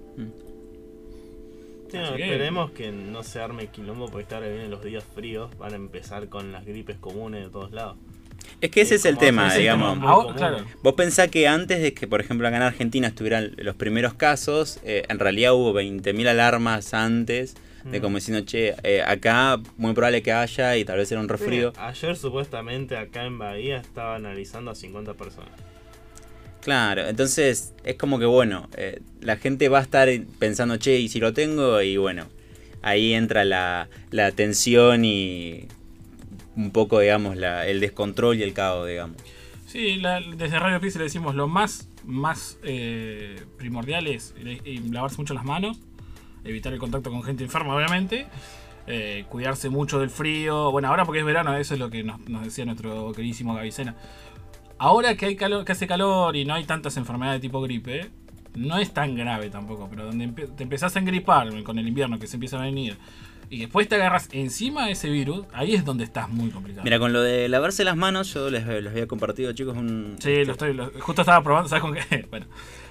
[1.90, 5.57] Sí, no, que- esperemos que no se arme quilombo porque ahora vienen los días fríos.
[5.57, 7.97] Van a empezar con las gripes comunes de todos lados.
[8.61, 9.95] Es que ese Es es el tema, ese digamos.
[9.95, 10.35] tema.
[10.35, 10.65] claro.
[10.83, 14.79] Vos pensás que antes de que, por ejemplo, acá en Argentina estuvieran los primeros casos,
[14.85, 17.55] eh, en realidad hubo 20.000 alarmas antes
[17.85, 18.03] de Mm.
[18.03, 21.71] como diciendo, che, eh, acá muy probable que haya y tal vez era un resfrío.
[21.73, 25.51] Sí, ayer supuestamente acá en Bahía estaba analizando a 50 personas.
[26.63, 30.09] Claro, entonces es como que bueno, eh, la gente va a estar
[30.41, 32.27] pensando, che, y si lo tengo, y bueno,
[32.83, 35.69] ahí entra la, la tensión y
[36.57, 39.16] un poco, digamos, la- el descontrol y el caos, digamos.
[39.66, 45.35] Sí, la- desde Radio Pixel decimos lo más, más eh, primordial es eh, lavarse mucho
[45.35, 45.79] las manos,
[46.45, 48.27] evitar el contacto con gente enferma, obviamente,
[48.87, 50.71] eh, cuidarse mucho del frío.
[50.71, 53.97] Bueno, ahora porque es verano, eso es lo que nos, nos decía nuestro queridísimo Gavicena.
[54.79, 58.11] Ahora que hay calor, que hace calor y no hay tantas enfermedades de tipo gripe,
[58.55, 62.27] no es tan grave tampoco, pero donde te empezás a engripar con el invierno que
[62.27, 62.97] se empieza a venir
[63.51, 66.83] y después te agarras encima de ese virus, ahí es donde estás muy complicado.
[66.85, 70.17] Mira, con lo de lavarse las manos, yo les, les había compartido, chicos, un...
[70.19, 72.27] Sí, lo estoy, lo- justo estaba probando, ¿sabes con qué?
[72.31, 72.47] Bueno,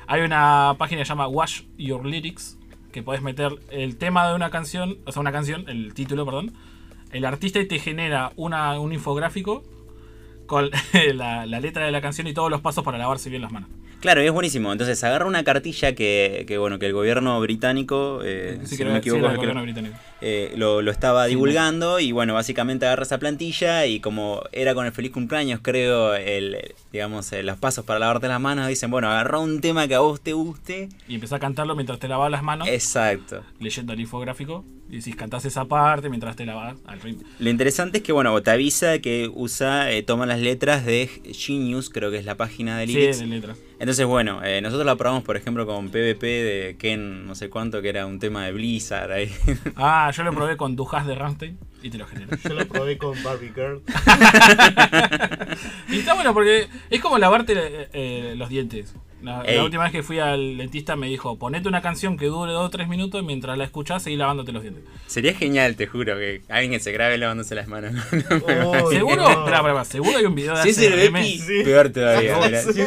[0.08, 2.58] hay una página que se llama Wash Your Lyrics,
[2.92, 6.54] que podés meter el tema de una canción, o sea, una canción, el título, perdón,
[7.12, 9.64] el artista y te genera una, un infográfico
[10.46, 10.70] con
[11.16, 13.70] la, la letra de la canción y todos los pasos para lavarse bien las manos.
[14.02, 14.72] Claro, y es buenísimo.
[14.72, 18.88] Entonces agarra una cartilla que, que, bueno, que el gobierno británico, eh, Sí, si creo-
[18.90, 19.96] no me equivoco, creo- gobierno británico.
[20.28, 24.74] Eh, lo, lo estaba Sí, divulgando y bueno, básicamente agarra esa plantilla y como era
[24.74, 28.90] con el feliz cumpleaños, creo, el, digamos, eh, los pasos para lavarte las manos, dicen,
[28.90, 30.90] bueno, agarra un tema que a vos te guste.
[31.08, 33.44] Y empezás a cantarlo mientras te lavas las manos, Exacto.
[33.60, 37.24] leyendo el infográfico, y decís, cantás esa parte mientras te lavas al ritmo.
[37.40, 41.92] Lo interesante es que, bueno, te avisa que usa, eh, toma las letras de Genius,
[41.92, 43.20] creo que es la página de Sí, lyrics.
[43.20, 43.58] de letras.
[43.78, 47.82] Entonces, bueno, eh, nosotros la probamos, por ejemplo, con PvP de Ken, no sé cuánto,
[47.82, 49.30] que era un tema de Blizzard ahí.
[49.76, 52.36] Ah, yo lo probé con Dujas de Rammstein y te lo generó.
[52.38, 53.82] Yo lo probé con Barbie Girl.
[55.90, 57.54] Y está bueno porque es como lavarte
[57.94, 58.94] eh, los dientes.
[59.22, 62.66] La, última vez que fui al dentista me dijo, ponete una canción que dure 2
[62.66, 64.84] o 3 minutos y mientras la escuchás seguí lavándote los dientes.
[65.08, 67.94] Sería genial, te juro, que alguien que se grabe lavándose las manos.
[68.64, 69.16] Oh, ¿Seguro?
[69.16, 69.30] no.
[69.30, 71.12] Espera, espera, espera, seguro hay un video de si es el ASMR.
[71.14, 71.64] Bepi, Sí.
[71.64, 72.38] peor todavía.
[72.38, 72.62] No, mirá.
[72.62, 72.84] sí.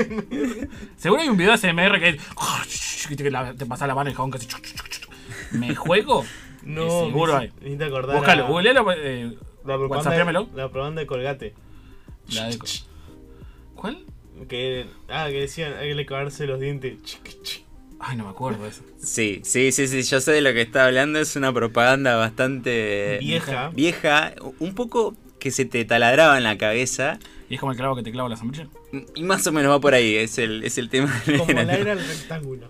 [0.96, 2.16] Seguro hay un video de ASMR que es...
[3.08, 4.46] Viste que la- te pasa la mano y el jabón casi...
[5.52, 6.24] ¿Me juego?
[6.68, 7.50] No, seguro hay.
[7.64, 8.86] hice acordar Búscalo, a- googlealo.
[8.92, 11.54] Eh, La propaganda, la propaganda de Colgate.
[12.32, 12.58] La de-
[13.74, 14.04] ¿Cuál?
[14.48, 16.96] Que, ah, que decían, hay que lavarse los dientes.
[18.00, 18.82] Ay, no me acuerdo eso.
[18.98, 21.18] Sí, sí, sí, sí, yo sé de lo que está hablando.
[21.18, 23.70] Es una propaganda bastante Vieja.
[23.70, 27.18] vieja, un poco que se te taladraba en la cabeza.
[27.50, 28.68] Y es como el clavo que te clava la sombrilla.
[29.16, 31.10] Y más o menos va por ahí, es el, es el tema.
[31.38, 32.68] Como la era el rectángulo.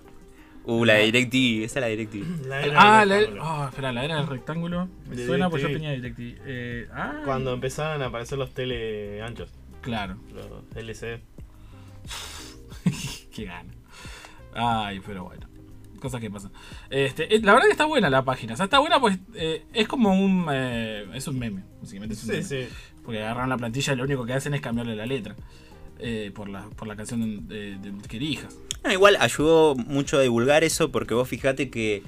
[0.71, 2.47] Uh, la DirecTV, esa es la DirecTV.
[2.47, 3.45] La era Ah, del la, rectángulo.
[3.45, 4.89] oh, espera, la era del rectángulo.
[5.09, 5.89] Me De suena porque yo DirecTV.
[5.97, 6.43] tenía DirecTV.
[6.47, 9.51] Eh, ah, Cuando empezaron a aparecer los tele anchos,
[9.81, 11.21] Claro, los LCD.
[13.35, 13.71] qué gana.
[14.55, 15.47] Ay, pero bueno.
[16.01, 16.53] Cosas que pasan.
[16.91, 18.55] Este, eh, la verdad que está buena la página.
[18.55, 20.47] O sea, está buena pues eh, es como un.
[20.53, 21.63] eh, es un meme.
[21.81, 22.45] Básicamente es un Sí, meme.
[22.45, 22.69] sí.
[23.05, 25.35] Porque agarran la plantilla y lo único que hacen es cambiarle la letra.
[26.01, 28.39] Eh, por, la, por la canción de- de- que.
[28.85, 32.03] No, igual ayudó mucho a divulgar eso porque vos fijate que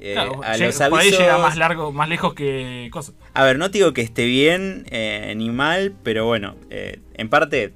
[0.00, 1.20] eh, Claro, a llega- los por ahí avisos...
[1.20, 3.14] llega más largo, más lejos que cosas.
[3.34, 7.72] A ver, no digo que esté bien eh, ni mal, pero bueno, eh, en parte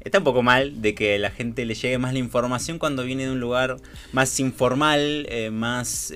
[0.00, 3.26] está un poco mal de que la gente le llegue más la información cuando viene
[3.26, 3.76] de un lugar
[4.12, 6.12] más informal, más,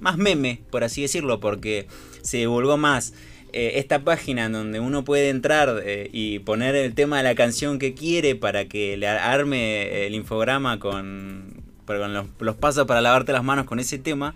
[0.00, 1.86] más meme, por así decirlo, porque
[2.22, 3.14] se divulgó más
[3.52, 7.34] eh, esta página en donde uno puede entrar eh, y poner el tema de la
[7.34, 13.00] canción que quiere para que le arme el infograma con, con los, los pasos para
[13.00, 14.34] lavarte las manos con ese tema.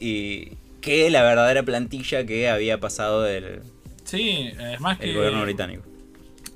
[0.00, 3.62] Y que la verdadera plantilla que había pasado del
[4.04, 5.10] Sí, es más que.
[5.10, 5.84] el gobierno británico.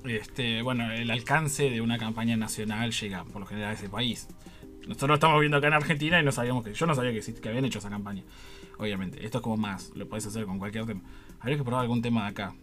[0.05, 4.29] Este, bueno, el alcance de una campaña nacional llega por lo general a ese país.
[4.87, 6.75] Nosotros lo estamos viendo acá en Argentina y no sabíamos que.
[6.75, 8.22] Yo no sabía que, que habían hecho esa campaña.
[8.79, 9.25] Obviamente.
[9.25, 9.90] Esto es como más.
[9.94, 11.01] Lo puedes hacer con cualquier tema.
[11.40, 12.55] Habría que probar algún tema de acá.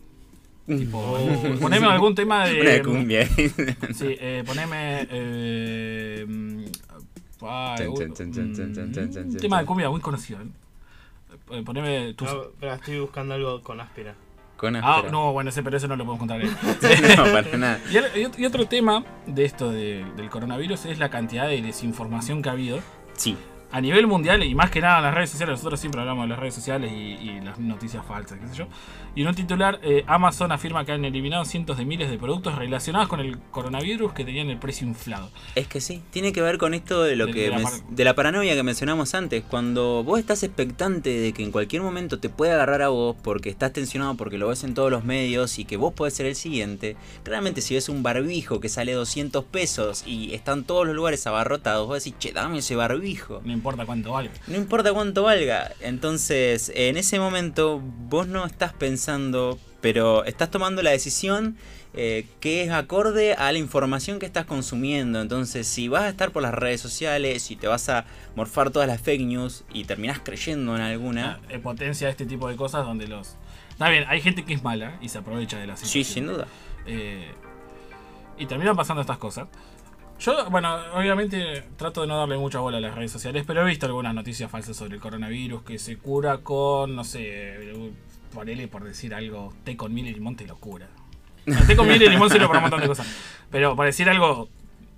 [0.67, 1.17] Tipo.
[1.59, 2.61] poneme algún tema de.
[2.61, 3.27] Una cumbia.
[3.93, 5.07] Sí, eh, poneme.
[5.09, 10.39] Eh, mm, un- chan, chan, un tema de cumbia muy conocido.
[10.41, 10.45] ¿eh?
[11.51, 12.31] Eh, Poneme tus.
[12.31, 14.15] No, pero estoy buscando algo con áspera.
[14.55, 15.11] Con Ah, áspera.
[15.11, 16.47] no, bueno, ese, pero eso no lo podemos contar ahí.
[17.17, 17.79] no, para nada.
[18.37, 22.53] Y otro tema de esto de- del coronavirus es la cantidad de desinformación que ha
[22.53, 22.79] habido
[23.15, 23.35] Sí.
[23.73, 25.53] A nivel mundial y más que nada en las redes sociales.
[25.57, 26.95] Nosotros siempre hablamos de las redes sociales y,
[27.29, 28.67] y las noticias falsas, qué sé yo.
[29.15, 32.55] Y en un titular, eh, Amazon afirma que han eliminado cientos de miles de productos
[32.55, 35.29] relacionados con el coronavirus que tenían el precio inflado.
[35.55, 37.49] Es que sí, tiene que ver con esto de lo De- que
[37.89, 39.43] de la de paranoia que mencionamos antes.
[39.43, 43.49] Cuando vos estás expectante de que en cualquier momento te puede agarrar a vos porque
[43.49, 46.35] estás tensionado porque lo ves en todos los medios y que vos podés ser el
[46.35, 46.95] siguiente.
[47.23, 51.87] Claramente si ves un barbijo que sale 200 pesos y están todos los lugares abarrotados,
[51.87, 53.41] vos decís, che, dame ese barbijo.
[53.63, 54.33] Importa cuánto valga.
[54.47, 55.71] No importa cuánto valga.
[55.79, 61.55] Entonces, en ese momento, vos no estás pensando, pero estás tomando la decisión
[61.93, 65.21] eh, que es acorde a la información que estás consumiendo.
[65.21, 68.03] Entonces, si vas a estar por las redes sociales y te vas a
[68.35, 71.39] morfar todas las fake news y terminás creyendo en alguna.
[71.49, 73.37] Eh, potencia este tipo de cosas donde los.
[73.69, 76.13] Está bien, hay gente que es mala y se aprovecha de la Sí, situación.
[76.13, 76.47] sin duda.
[76.85, 77.31] Eh,
[78.37, 79.47] y terminan pasando estas cosas.
[80.19, 83.65] Yo, bueno, obviamente trato de no darle mucha bola a las redes sociales, pero he
[83.65, 87.57] visto algunas noticias falsas sobre el coronavirus que se cura con, no sé,
[88.33, 90.87] ponele por decir algo, té con miel y limón te lo cura.
[91.45, 93.07] No, té con miel y limón sirve para un montón de cosas.
[93.51, 94.47] Pero por decir algo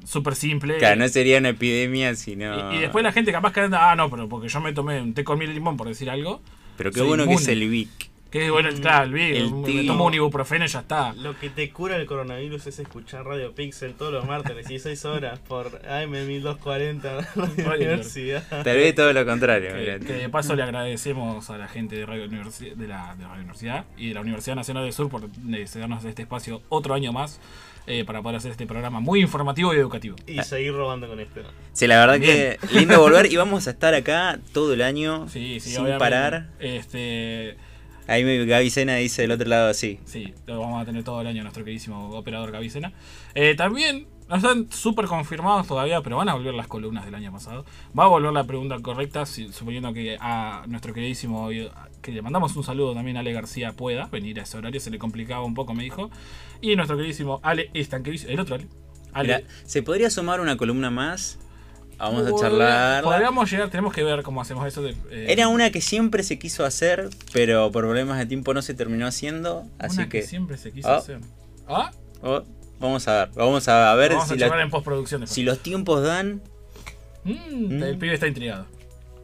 [0.05, 0.77] súper simple.
[0.77, 2.71] Claro, no sería una epidemia, sino.
[2.71, 5.01] y, y después la gente capaz que anda, ah, no, pero porque yo me tomé
[5.01, 6.41] un té con miel y limón por decir algo.
[6.77, 8.14] Pero qué bueno que es el Vic.
[8.31, 11.13] Que es bueno, claro, el El me tomo un ibuprofeno y ya está.
[11.13, 15.39] Lo que te cura el coronavirus es escuchar Radio Pixel todos los martes 16 horas
[15.39, 18.43] por AM1240 Radio Universidad.
[18.49, 19.69] Tal vez todo lo contrario.
[19.73, 23.37] Que, de paso le agradecemos a la gente de Radio, Universi- de la, de Radio
[23.41, 25.29] Universidad y de la Universidad Nacional del Sur por
[25.67, 27.39] cedernos este espacio otro año más
[27.87, 30.15] eh, para poder hacer este programa muy informativo y educativo.
[30.27, 31.41] Y seguir robando con esto.
[31.73, 35.59] Sí, la verdad que lindo volver y vamos a estar acá todo el año Sí,
[35.59, 36.49] sí, sin parar.
[36.59, 37.55] Este,
[38.07, 39.99] Ahí Sena dice del otro lado así.
[40.05, 42.93] sí, lo vamos a tener todo el año nuestro queridísimo operador Gavicena.
[43.33, 47.31] Eh, también no están súper confirmados todavía, pero van a volver las columnas del año
[47.31, 47.65] pasado.
[47.97, 51.49] Va a volver la pregunta correcta, si- suponiendo que a nuestro queridísimo,
[52.01, 54.91] que le mandamos un saludo también a Ale García pueda venir a ese horario, se
[54.91, 56.09] le complicaba un poco, me dijo.
[56.61, 58.67] Y nuestro queridísimo Ale Estanquevicio, el otro Ale.
[59.13, 61.39] Ale Mira, ¿se podría sumar una columna más?
[61.97, 63.03] Vamos a charlar.
[63.03, 64.81] Podríamos llegar, tenemos que ver cómo hacemos eso.
[64.81, 68.61] De, eh, Era una que siempre se quiso hacer, pero por problemas de tiempo no
[68.61, 69.63] se terminó haciendo.
[69.79, 70.97] Así una que, que, siempre se quiso Ah.
[70.97, 71.19] hacer.
[71.67, 71.91] ¿Ah?
[72.21, 72.43] oh,
[72.79, 75.21] vamos a ver, vamos a ver Vamos si, a la- charlar en postproducción.
[75.21, 75.33] después.
[75.35, 76.41] si los tiempos dan.
[77.23, 77.31] Mm,
[77.77, 77.83] Mm.
[77.83, 78.65] El pibe está intrigado.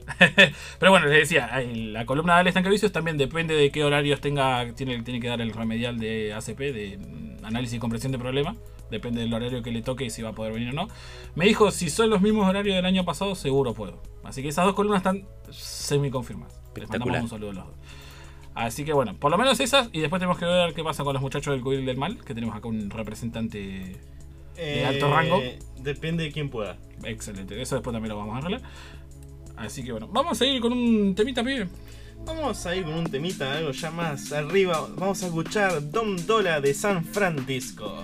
[0.80, 4.74] Pero bueno, les decía, la columna de Ale Estancavicios también depende de qué horarios tenga,
[4.74, 8.58] tiene, tiene que dar el remedial de ACP, de mm, análisis y comprensión de problemas.
[8.92, 10.88] Depende del horario que le toque y si va a poder venir o no.
[11.34, 14.02] Me dijo, si son los mismos horarios del año pasado, seguro puedo.
[14.24, 16.54] Así que esas dos columnas están semi confirmadas.
[16.76, 17.76] Les mandamos un saludo a los dos.
[18.54, 19.90] Así que bueno, por lo menos esas.
[19.94, 22.36] Y después tenemos que ver qué pasa con los muchachos del Cubil del Mal, que
[22.36, 23.98] tenemos acá un representante
[24.56, 25.38] ¿De alto rango?
[25.42, 26.78] Eh, Depende de quién pueda.
[27.04, 27.60] excelente.
[27.62, 28.62] Eso después también lo vamos a arreglar.
[29.56, 31.68] Así que bueno, vamos a ir con un temita, pibe.
[32.26, 34.88] Vamos a ir con un temita, algo ya más arriba.
[34.98, 38.04] Vamos a escuchar Dom Dola de San Francisco.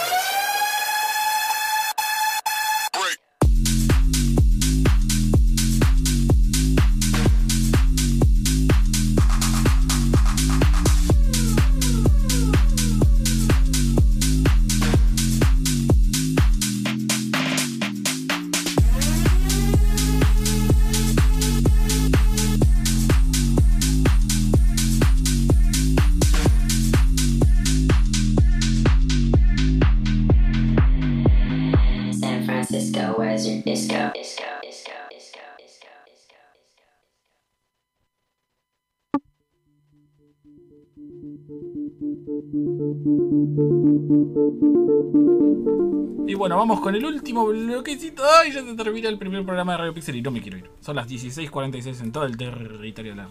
[46.41, 48.23] Bueno, vamos con el último bloquecito.
[48.25, 48.51] ¡Ay!
[48.51, 50.71] Ya se termina el primer programa de Radio Pixel y no me quiero ir.
[50.79, 53.27] Son las 16.46 en todo el territorio de la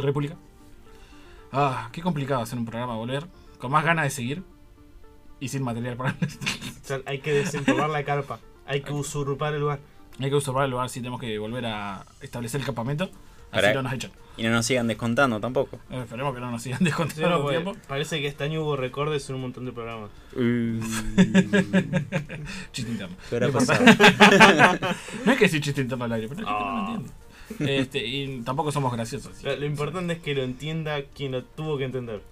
[0.00, 0.34] República.
[1.52, 3.26] Ah, qué complicado hacer un programa, volver.
[3.58, 4.44] Con más ganas de seguir.
[5.40, 6.16] Y sin material para
[7.04, 8.40] hay que desempolvar la carpa.
[8.64, 9.80] Hay que usurpar el lugar.
[10.18, 13.10] Hay que usurpar el lugar si tenemos que volver a establecer el campamento.
[13.50, 14.10] Así Para- no nos echan.
[14.36, 15.80] Y no nos sigan descontando tampoco.
[15.90, 17.76] Eh, esperemos que no nos sigan Sí, descontando no, porque tiempo.
[17.88, 20.10] parece que este año hubo recordes en un montón de programas.
[22.72, 23.16] Chiste interno.
[23.28, 23.78] ¿Qué habrá No importa.
[23.78, 24.78] pasado?
[25.24, 26.86] no es que sí chiste interno al aire, pero es que no lo Ah.
[26.96, 27.12] entiendo.
[27.72, 29.42] Este, y tampoco somos graciosos.
[29.42, 32.22] Lo, lo importante es que lo entienda quien lo tuvo que entender.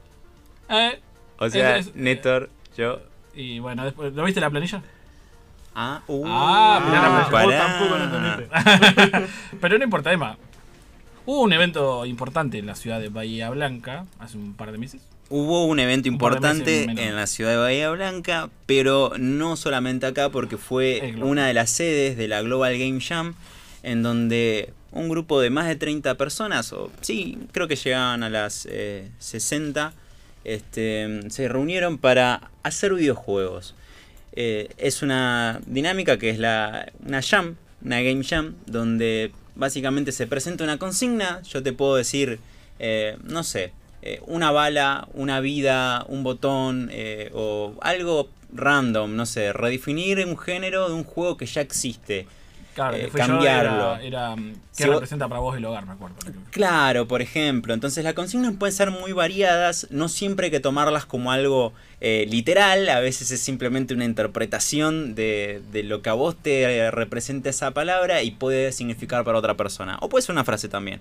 [0.68, 1.00] Eh,
[1.38, 3.00] O sea, Es- es- Néctor, yo.
[3.35, 4.83] y bueno, después, ¿lo viste la planilla?
[5.74, 7.59] Ah, uh, Ah, mirá la Ah, planilla.
[7.59, 7.79] vos pará.
[7.79, 9.26] tampoco lo entendiste.
[9.61, 10.38] Pero no importa, Emma.
[11.26, 15.02] Hubo un evento importante en la ciudad de Bahía Blanca hace un par de meses.
[15.28, 20.30] Hubo un evento Un importante en la ciudad de Bahía Blanca, pero no solamente acá,
[20.30, 23.34] porque fue una de las sedes de la Global Game Jam,
[23.82, 28.30] en donde un grupo de más de 30 personas, o sí, creo que llegaban a
[28.30, 29.94] las eh, 60,
[30.44, 33.74] este, se reunieron para hacer videojuegos.
[34.33, 40.27] Eh, es una dinámica que es la, una jam, una game jam, donde básicamente se
[40.27, 42.38] presenta una consigna, yo te puedo decir,
[42.79, 49.27] eh, no sé, eh, una bala, una vida, un botón eh, o algo random, no
[49.27, 52.27] sé, redefinir un género de un juego que ya existe.
[52.75, 53.96] Claro, Eh, cambiarlo.
[53.96, 55.87] Yo, era, era, ¿Qué Si vos- representa para vos el hogar?
[55.87, 56.17] Me acuerdo.
[56.50, 57.73] Claro, por ejemplo.
[57.73, 62.27] Entonces las consignas pueden ser muy variadas, no siempre hay que tomarlas como algo eh,
[62.29, 66.90] literal, a veces es simplemente una interpretación de, de lo que a vos te eh,
[66.90, 69.99] representa esa palabra y puede significar para otra persona.
[70.03, 71.01] O puede ser una frase también.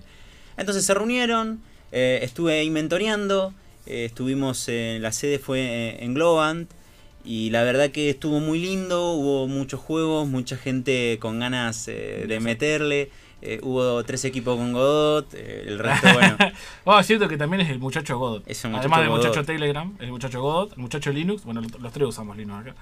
[0.56, 1.60] Entonces se reunieron,
[1.92, 3.52] eh, estuve inventoreando,
[3.84, 6.70] eh, estuvimos en la sede fue en Globant.
[7.24, 12.38] Y la verdad que estuvo muy lindo, hubo muchos juegos, mucha gente con ganas de
[12.40, 13.10] meterle.
[13.42, 16.36] Eh, hubo tres equipos con Godot, eh, el resto, bueno,
[16.84, 18.42] Oh, es cierto que también es el muchacho Godot.
[18.46, 21.44] Es el muchacho Además del muchacho Telegram, el muchacho Godot, el muchacho Linux.
[21.44, 22.74] Bueno, los tres usamos Linux acá.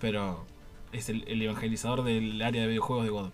[0.00, 0.44] Pero
[0.92, 3.32] es el, el evangelizador del área de videojuegos de Godot.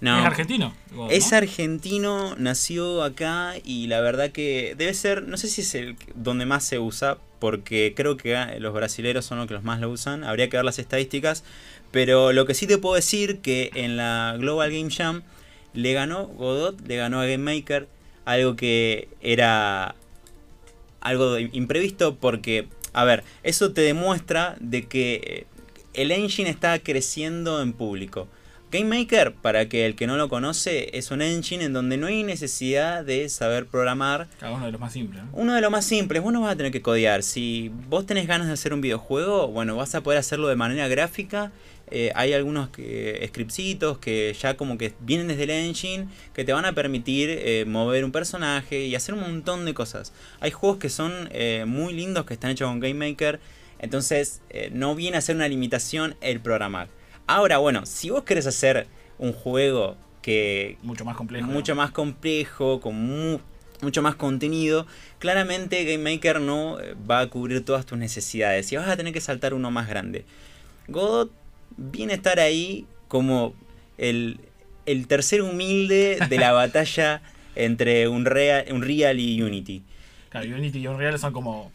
[0.00, 0.18] no.
[0.18, 0.74] Es argentino.
[0.92, 1.38] Godot, Es ¿no?
[1.38, 6.46] argentino, nació acá y la verdad que debe ser, no sé si es el donde
[6.46, 9.88] más se usa, porque creo que ah, los brasileros son los que los más lo
[9.88, 11.44] usan, habría que ver las estadísticas,
[11.92, 15.22] pero lo que sí te puedo decir que en la Global Game Jam
[15.74, 17.88] le ganó Godot, le ganó a Game Maker,
[18.24, 19.94] algo que era
[21.00, 25.46] algo imprevisto porque, a ver, eso te demuestra de que eh,
[25.94, 28.28] el engine está creciendo en público.
[28.70, 32.06] Game Maker, para que el que no lo conoce, es un engine en donde no
[32.06, 34.28] hay necesidad de saber programar.
[34.38, 35.22] Cada uno de los más simples.
[35.24, 35.30] ¿no?
[35.32, 37.22] Uno de los más simples, vos no vas a tener que codear.
[37.22, 40.86] Si vos tenés ganas de hacer un videojuego, bueno, vas a poder hacerlo de manera
[40.86, 41.50] gráfica.
[41.90, 46.52] Eh, hay algunos que, scriptsitos que ya como que vienen desde el engine que te
[46.52, 50.12] van a permitir eh, mover un personaje y hacer un montón de cosas.
[50.40, 53.40] Hay juegos que son eh, muy lindos que están hechos con Game Maker,
[53.78, 54.40] entonces
[54.72, 56.88] no viene a ser una limitación el programar.
[57.26, 58.86] Ahora, bueno, si vos querés hacer
[59.18, 61.46] un juego que Mucho más complejo.
[61.46, 63.38] mucho más complejo, con mu-
[63.80, 64.86] mucho más contenido,
[65.20, 66.78] claramente Game Maker no
[67.08, 70.24] va a cubrir todas tus necesidades y vas a tener que saltar uno más grande.
[70.88, 71.30] Godot
[71.76, 73.54] viene a estar ahí como
[73.96, 74.40] el,
[74.86, 77.22] el tercer humilde de la batalla
[77.54, 79.82] entre Unreal, Unreal y Unity.
[80.30, 81.72] Claro, Unity y Unreal son como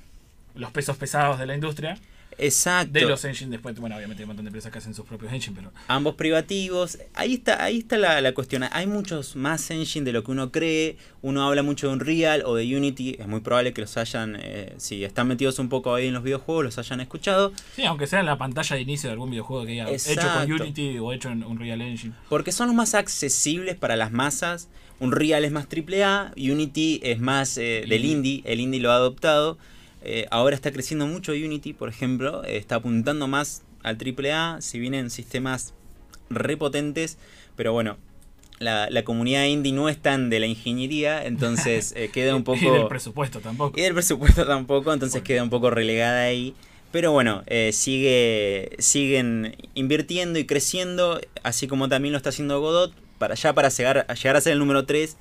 [0.55, 1.97] los pesos pesados de la industria.
[2.38, 2.93] Exacto.
[2.93, 5.31] De los engines después, bueno, obviamente hay un montón de empresas que hacen sus propios
[5.31, 6.97] engines, pero ambos privativos.
[7.13, 8.63] Ahí está, ahí está la, la cuestión.
[8.71, 10.97] Hay muchos más engine de lo que uno cree.
[11.21, 13.17] Uno habla mucho de Unreal o de Unity.
[13.19, 16.23] Es muy probable que los hayan, eh, si están metidos un poco ahí en los
[16.23, 17.53] videojuegos, los hayan escuchado.
[17.75, 20.51] sí, aunque sea en la pantalla de inicio de algún videojuego que haya hecho con
[20.51, 22.13] Unity o hecho en Unreal Engine.
[22.29, 24.69] Porque son los más accesibles para las masas.
[24.99, 29.57] Unreal es más AAA, Unity es más eh, del indie, el indie lo ha adoptado.
[30.04, 34.80] Eh, ahora está creciendo mucho Unity, por ejemplo, eh, está apuntando más al AAA, si
[34.80, 35.74] vienen sistemas
[36.30, 37.18] repotentes,
[37.56, 37.97] pero bueno,
[38.60, 42.60] la, la comunidad indie no es tan de la ingeniería, entonces eh, queda un poco...
[42.60, 43.80] Y del presupuesto tampoco.
[43.80, 46.54] Y del presupuesto tampoco, entonces queda un poco relegada ahí.
[46.91, 52.93] Pero bueno, eh, sigue, siguen invirtiendo y creciendo, así como también lo está haciendo Godot,
[53.18, 55.18] para ya para llegar, llegar a ser el número 3,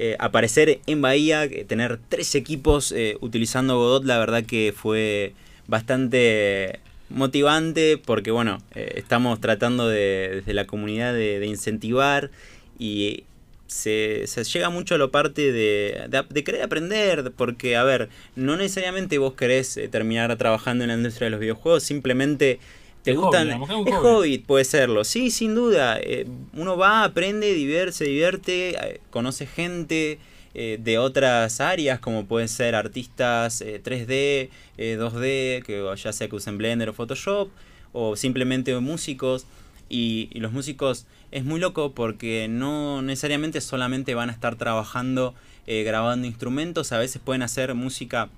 [0.00, 5.32] eh, aparecer en Bahía, eh, tener tres equipos eh, utilizando Godot, la verdad que fue
[5.66, 6.78] bastante
[7.10, 12.30] motivante porque bueno, estamos tratando de, desde la comunidad de, incentivar
[12.78, 13.24] y
[13.66, 18.56] se, se llega mucho a la parte de, de, querer aprender, porque a ver, no
[18.56, 22.60] necesariamente vos querés terminar trabajando en la industria de los videojuegos, simplemente
[23.02, 23.44] te Es hobby, gustan...
[23.44, 23.90] digamos, es hobby.
[23.92, 25.98] hobby, puede serlo, sí, sin duda.
[26.00, 30.18] eh, uno va, aprende, divierte, se divierte, eh, conoce gente
[30.54, 36.28] eh, de otras áreas, como pueden ser artistas eh, 3D, eh, 2D, que ya sea
[36.28, 37.50] que usen Blender o Photoshop,
[37.92, 39.46] o simplemente músicos.
[39.90, 45.34] Y, y los músicos es muy loco porque no necesariamente solamente van a estar trabajando
[45.66, 48.30] grabando instrumentos, a veces pueden hacer música,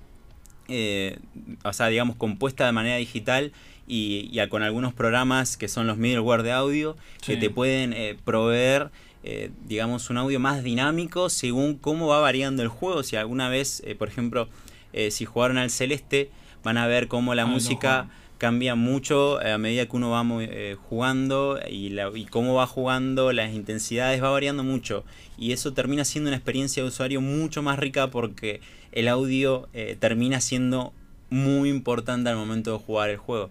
[0.67, 1.17] eh,
[1.63, 3.53] o sea, digamos, compuesta de manera digital
[3.91, 8.17] y, y con algunos programas que son los middleware de audio que te pueden eh,
[8.25, 8.91] proveer,
[9.25, 13.03] eh, digamos, un audio más dinámico según cómo va variando el juego.
[13.03, 14.49] Si alguna vez, eh, por ejemplo,
[14.93, 16.31] eh, si jugaron al Celeste,
[16.63, 20.77] van a ver cómo la Ah, música cambia mucho a medida que uno va eh,
[20.89, 25.05] jugando y, la- y cómo va jugando, las intensidades va variando mucho.
[25.37, 28.61] Y eso termina siendo una experiencia de usuario mucho más rica porque
[28.93, 30.93] el audio eh, termina siendo
[31.29, 33.51] muy importante al momento de jugar el juego.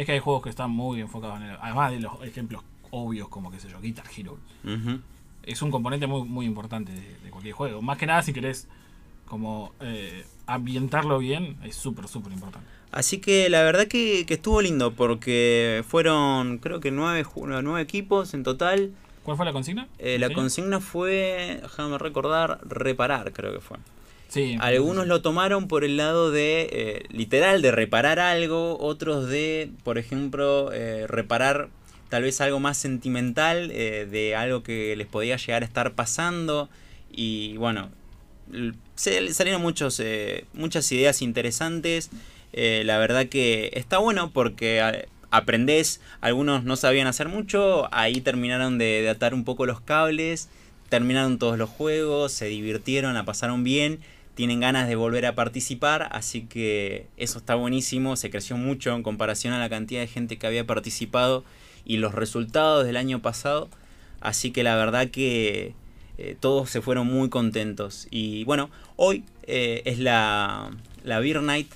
[0.00, 1.56] Es que hay juegos que están muy enfocados en el.
[1.60, 4.38] Además de los ejemplos obvios como, qué sé yo, Guitar Hero.
[5.42, 7.82] Es un componente muy, muy importante de, de cualquier juego.
[7.82, 8.66] Más que nada, si querés
[9.26, 12.66] como eh, ambientarlo bien, es súper, súper importante.
[12.92, 18.32] Así que la verdad que, que estuvo lindo porque fueron creo que nueve, nueve equipos
[18.32, 18.92] en total.
[19.22, 19.86] ¿Cuál fue la consigna?
[19.98, 23.76] Eh, la consigna fue, déjame recordar, reparar creo que fue.
[24.60, 29.98] Algunos lo tomaron por el lado de, eh, literal, de reparar algo, otros de, por
[29.98, 31.68] ejemplo, eh, reparar
[32.08, 36.68] tal vez algo más sentimental, eh, de algo que les podía llegar a estar pasando.
[37.10, 37.90] Y bueno,
[38.94, 40.00] se, salieron muchos,
[40.52, 42.10] muchas ideas interesantes.
[42.52, 49.08] La verdad que está bueno porque aprendés, algunos no sabían hacer mucho, ahí terminaron de
[49.08, 50.48] atar un poco los cables,
[50.88, 54.00] terminaron todos los juegos, se divirtieron, la pasaron bien,
[54.40, 59.02] tienen ganas de volver a participar, así que eso está buenísimo, se creció mucho en
[59.02, 61.44] comparación a la cantidad de gente que había participado
[61.84, 63.68] y los resultados del año pasado,
[64.22, 65.74] así que la verdad que
[66.16, 68.08] eh, todos se fueron muy contentos.
[68.10, 70.70] Y bueno, hoy eh, es la,
[71.04, 71.70] la Beer Night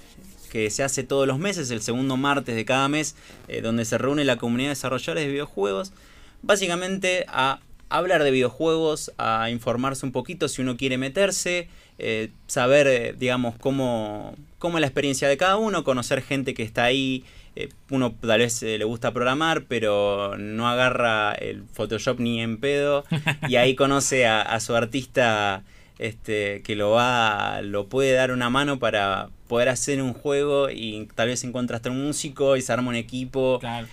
[0.49, 3.15] que se hace todos los meses, el segundo martes de cada mes,
[3.47, 5.93] eh, donde se reúne la comunidad de desarrolladores de videojuegos,
[6.41, 7.61] básicamente a
[7.91, 11.69] hablar de videojuegos, a informarse un poquito si uno quiere meterse,
[11.99, 16.63] eh, saber, eh, digamos, cómo, cómo es la experiencia de cada uno, conocer gente que
[16.63, 17.25] está ahí.
[17.57, 23.05] eh, uno tal vez le gusta programar, pero no agarra el Photoshop ni en pedo.
[23.49, 25.63] Y ahí conoce a, a su artista
[25.99, 31.09] este, que lo va, lo puede dar una mano para poder hacer un juego y
[31.15, 33.59] tal vez encuentra hasta un músico y se arma un equipo.
[33.61, 33.87] Claro.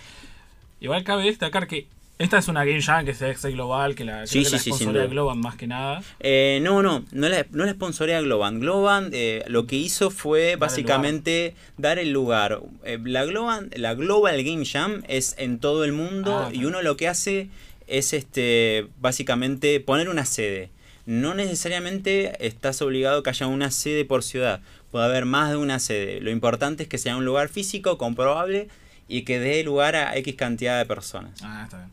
[0.80, 1.86] Igual cabe destacar que
[2.22, 4.58] esta es una Game Jam que se hace global, que la, Sí, que sí, la
[4.58, 5.06] sí, sin sponsorea.
[5.06, 6.02] Globan más que nada.
[6.20, 8.60] Eh, no, no, no la, no la sponsorea Globan.
[8.60, 12.60] Globan eh, lo que hizo fue básicamente dar el lugar.
[12.84, 16.80] Eh, la, Globan, la Global Game Jam es en todo el mundo Ah, y uno
[16.82, 17.48] lo que hace
[17.86, 20.70] es este básicamente poner una sede.
[21.04, 24.60] No necesariamente estás obligado a que haya una sede por ciudad.
[24.92, 26.20] Puede haber más de una sede.
[26.20, 28.68] Lo importante es que sea un lugar físico, comprobable
[29.08, 31.40] y que dé lugar a X cantidad de personas.
[31.42, 31.90] Ah, está bien.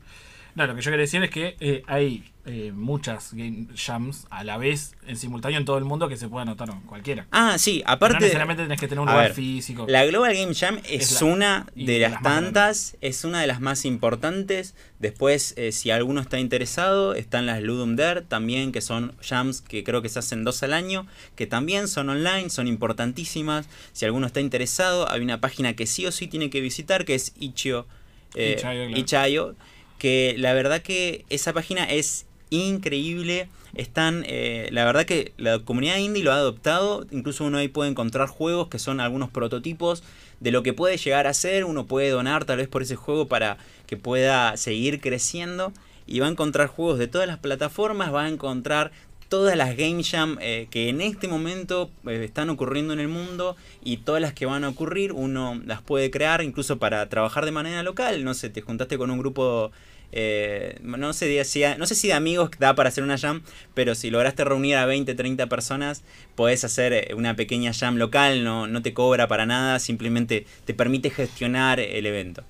[0.59, 4.43] No, lo que yo quería decir es que eh, hay eh, muchas Game Jams a
[4.43, 7.27] la vez, en simultáneo en todo el mundo, que se puede anotar cualquiera.
[7.31, 8.19] Ah, sí, no aparte...
[8.19, 9.85] necesariamente tenés que tener un lugar ver, físico.
[9.87, 13.61] La Global Game Jam es, Es la- una de las tantas, es una de las
[13.61, 14.75] más importantes.
[14.99, 19.85] Después, eh, si alguno está interesado, están las Ludum Dare también, que son jams que
[19.85, 21.07] creo que se hacen dos al año,
[21.37, 23.69] que también son online, son importantísimas.
[23.93, 27.15] Si alguno está interesado, hay una página que sí o sí tiene que visitar, que
[27.15, 27.87] es Ichio,
[28.35, 28.89] eh, claro.
[28.89, 29.55] Itch.io,
[29.99, 33.47] que la verdad que esa página es increíble.
[33.75, 37.05] Están, eh, la verdad que la comunidad indie lo ha adoptado.
[37.11, 40.03] Incluso uno ahí puede encontrar juegos que son algunos prototipos
[40.39, 41.65] de lo que puede llegar a ser.
[41.65, 45.71] Uno puede donar tal vez por ese juego para que pueda seguir creciendo.
[46.07, 48.11] Y va a encontrar juegos de todas las plataformas.
[48.11, 48.91] Va a encontrar
[49.29, 53.55] todas las Game Jam eh, que en este momento eh, están ocurriendo en el mundo
[53.83, 57.51] y todas las que van a ocurrir uno las puede crear incluso para trabajar de
[57.51, 58.23] manera local.
[58.23, 59.71] No sé, te juntaste con un grupo,
[60.11, 63.43] eh, no, sé, si, no sé si de amigos da para hacer una jam,
[63.75, 66.03] pero si lograste reunir a 20, 30 personas,
[66.35, 71.11] podés hacer una pequeña jam local, no, no te cobra para nada, simplemente te permite
[71.11, 72.41] gestionar el evento.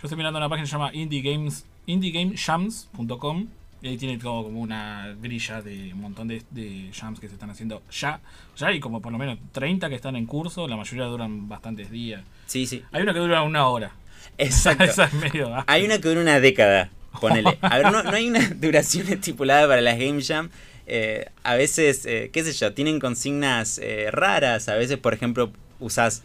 [0.00, 4.44] Yo estoy mirando una página que se llama Indie Games, indiegamejams.com y ahí tiene todo
[4.44, 8.20] como una grilla de un montón de, de jams que se están haciendo ya.
[8.56, 11.90] Ya hay como por lo menos 30 que están en curso, la mayoría duran bastantes
[11.90, 12.22] días.
[12.46, 12.82] Sí, sí.
[12.92, 13.92] Hay una que dura una hora.
[14.38, 14.84] Exacto.
[14.90, 15.52] Esa es medio.
[15.66, 17.58] Hay una que dura una década, ponele.
[17.60, 20.50] A ver, no, no hay una duración estipulada para las Game Jam.
[20.86, 24.68] Eh, a veces, eh, qué sé yo, tienen consignas eh, raras.
[24.68, 26.22] A veces, por ejemplo, usás.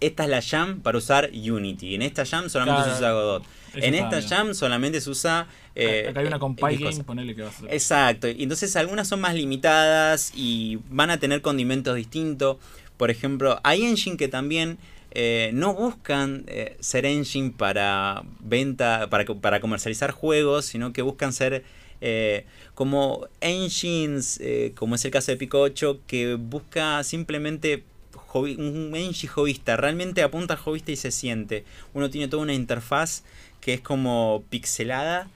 [0.00, 1.96] Esta es la jam para usar Unity.
[1.96, 2.92] En esta jam solamente Claro.
[2.96, 3.44] se usa Godot.
[3.84, 4.28] En esta bien.
[4.28, 5.46] jam solamente se usa.
[5.74, 7.72] eh, Acá hay una eh, compile game, ponele que vas a hacer.
[7.74, 12.56] Exacto, y entonces algunas son más limitadas y van a tener condimentos distintos.
[12.96, 14.78] Por ejemplo, hay engine que también
[15.12, 16.44] eh, no buscan
[16.80, 21.64] ser engine para venta, para, co- para comercializar juegos, sino que buscan ser
[22.00, 27.84] eh, como engines, eh, como es el caso de Pico 8, que busca simplemente
[28.32, 31.64] hobby- un engine hobbyista, realmente apunta al hobbyista y se siente.
[31.94, 33.22] Uno tiene toda una interfaz
[33.68, 35.28] que es como pixelada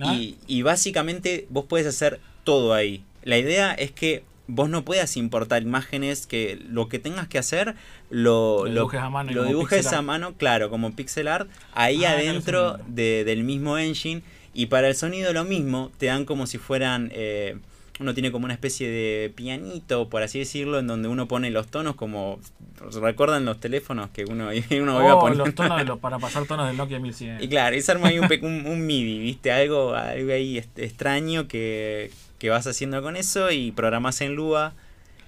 [0.00, 0.14] Ah.
[0.14, 3.02] y, y básicamente vos puedes hacer todo ahí.
[3.24, 7.74] La idea es que vos no puedas importar imágenes, que lo que tengas que hacer
[8.08, 10.00] lo, Lo dibujes a mano lo dibujes a
[10.38, 14.22] claro, como pixel art, ahí Ah, adentro de- del mismo engine.
[14.54, 17.10] Y para el sonido lo mismo, te dan como si fueran...
[17.12, 17.56] eh,
[18.00, 21.68] uno tiene como una especie de pianito, por así decirlo, en donde uno pone los
[21.68, 22.40] tonos como...
[23.00, 25.44] ¿Recuerdan los teléfonos que uno, uno iba Oh, poniendo?
[25.46, 27.42] los tonos de los, para pasar tonos del Nokia 1100.
[27.42, 29.52] Y claro, es arma ahí un, un, un MIDI, ¿viste?
[29.52, 34.72] Algo, algo ahí extraño que, que vas haciendo con eso y programás en Lua,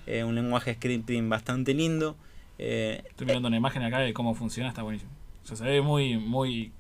[0.07, 2.17] eh, un lenguaje scripting bastante lindo.
[2.59, 5.11] Eh, Estoy mirando una imagen acá de cómo funciona, está buenísimo.
[5.45, 6.73] O sea, se ve muy, muy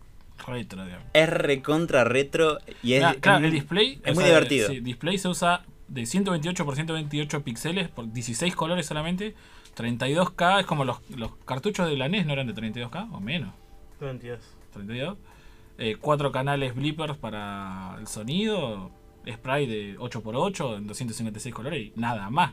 [0.46, 1.06] retro, digamos.
[1.12, 4.00] es recontra retro y es, claro, el display.
[4.04, 4.68] es muy sea, divertido.
[4.70, 5.62] Sí, display se usa
[5.94, 9.34] de 128 por 128 píxeles por 16 colores solamente.
[9.76, 13.52] 32K es como los, los cartuchos de la NES, ¿no eran de 32K o menos?
[14.00, 14.38] 22.
[14.72, 15.16] 32.
[15.78, 18.90] Eh, cuatro canales blippers para el sonido.
[19.26, 22.52] Spray de 8x8 en 256 colores y nada más.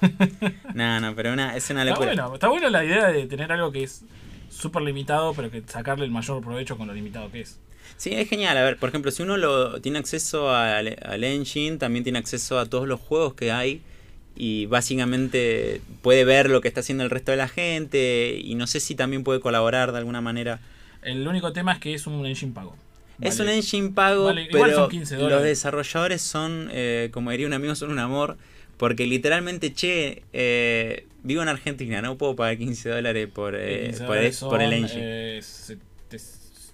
[0.74, 2.12] No, no, pero una, es una Está locura.
[2.24, 4.04] bueno, está bueno la idea de tener algo que es
[4.50, 7.58] súper limitado, pero que sacarle el mayor provecho con lo limitado que es.
[7.96, 8.56] Sí, es genial.
[8.56, 12.58] A ver, por ejemplo, si uno lo tiene acceso al, al engine, también tiene acceso
[12.58, 13.82] a todos los juegos que hay.
[14.36, 18.38] Y básicamente puede ver lo que está haciendo el resto de la gente.
[18.42, 20.60] Y no sé si también puede colaborar de alguna manera.
[21.02, 22.76] El único tema es que es un engine pago.
[23.20, 27.46] Es un engine pago, Vale, igual pero son 15 los desarrolladores son, eh, como diría
[27.46, 28.36] un amigo, son un amor.
[28.76, 33.98] Porque literalmente, che, eh, vivo en Argentina, no puedo pagar 15 dólares por, eh, 15
[34.00, 35.00] por, dólares por el engine.
[35.02, 35.42] eh,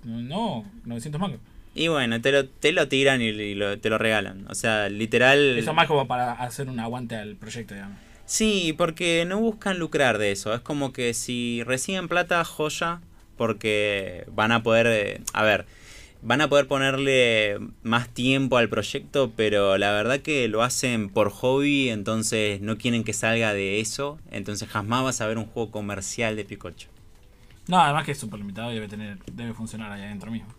[0.04, 1.40] no, 900 mangos.
[1.74, 4.46] Y bueno, te lo, te lo tiran y, lo- te lo regalan.
[4.50, 5.56] O sea, literal...
[5.58, 7.98] Eso más como para hacer un aguante al proyecto, digamos.
[8.26, 10.54] Sí, porque no buscan lucrar de eso.
[10.54, 13.00] Es como que si reciben plata, joya,
[13.36, 14.86] porque van a poder...
[14.86, 15.64] eh, a ver,
[16.20, 21.30] van a poder ponerle más tiempo al proyecto, pero la verdad que lo hacen por
[21.30, 25.70] hobby, entonces no quieren que salga de eso, entonces jamás vas a ver un juego
[25.72, 26.88] comercial de Pikachu.
[27.72, 30.50] No, además que es súper limitado y debe, tener, debe funcionar ahí adentro mismo.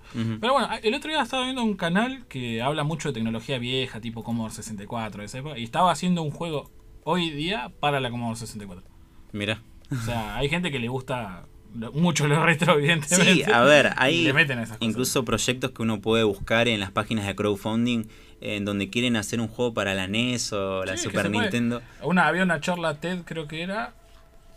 [0.41, 4.01] Pero bueno, el otro día estaba viendo un canal que habla mucho de tecnología vieja,
[4.01, 6.71] tipo Commodore 64, de esa época, y estaba haciendo un juego
[7.03, 8.89] hoy día para la Commodore 64.
[9.31, 9.61] Mira.
[9.91, 11.45] O sea, hay gente que le gusta
[11.93, 13.31] mucho lo retro, evidentemente.
[13.31, 14.89] Sí, a ver, hay le meten esas cosas.
[14.89, 18.05] incluso proyectos que uno puede buscar en las páginas de crowdfunding
[18.41, 21.29] en donde quieren hacer un juego para la NES o la Sí, Super.
[21.29, 21.83] Nintendo.
[22.01, 23.93] Una, había una charla TED, creo que era,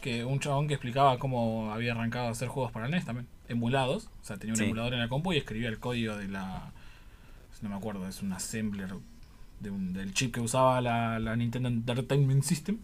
[0.06, 4.08] que un chabón que explicaba cómo había arrancado a hacer juegos para NES también, emulados.
[4.22, 4.64] O sea, tenía un Sí.
[4.64, 6.72] emulador en la compu y escribía el código de la.
[7.62, 8.90] No me acuerdo, es un assembler
[9.60, 12.78] de un- del chip que usaba la, la Nintendo Entertainment System.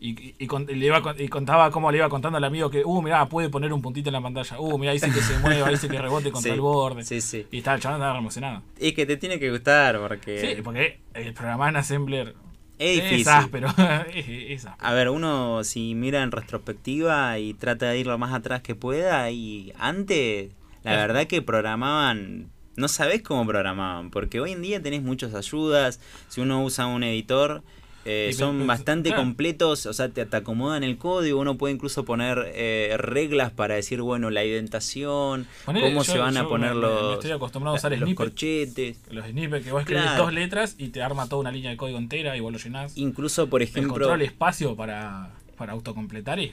[0.00, 2.68] Y, y- y con- y le iba, y contaba cómo le iba contando al amigo
[2.70, 4.58] que, uh, mirá, puede poner un puntito en la pantalla.
[4.58, 7.04] Uh, mirá, dice que se mueva, dice que rebote contra Sí, el borde.
[7.04, 7.46] Sí, sí.
[7.52, 8.62] Y estaba el chabón estaba emocionado.
[8.80, 12.34] Y que te tiene que gustar porque Sí, porque el programar en assembler
[12.98, 13.28] es es difícil.
[13.32, 13.68] áspero.
[14.14, 14.86] es, es áspero.
[14.88, 18.74] A ver, uno si mira en retrospectiva y trata de ir lo más atrás que
[18.74, 20.50] pueda y antes,
[20.84, 25.34] la Es- verdad que programaban, no sabés cómo programaban, porque hoy en día tenés muchas
[25.34, 27.62] ayudas, si uno usa un editor,
[28.04, 29.22] eh, Y son bastante claro.
[29.22, 33.74] completos, o sea, te, te acomodan el código, uno puede incluso poner eh, reglas para
[33.76, 37.14] decir, bueno, la indentación, Ponele, cómo yo- se van a poner me- me- me los,
[37.14, 38.16] estoy acostumbrado a usar los snippet.
[38.16, 39.00] corchetes.
[39.10, 40.24] Los snippets que vos escribís Claro.
[40.24, 42.96] dos letras y te arma toda una línea de código entera y vos lo llenás.
[42.96, 46.52] Incluso, por el ejemplo, control espacio para, para autocompletar y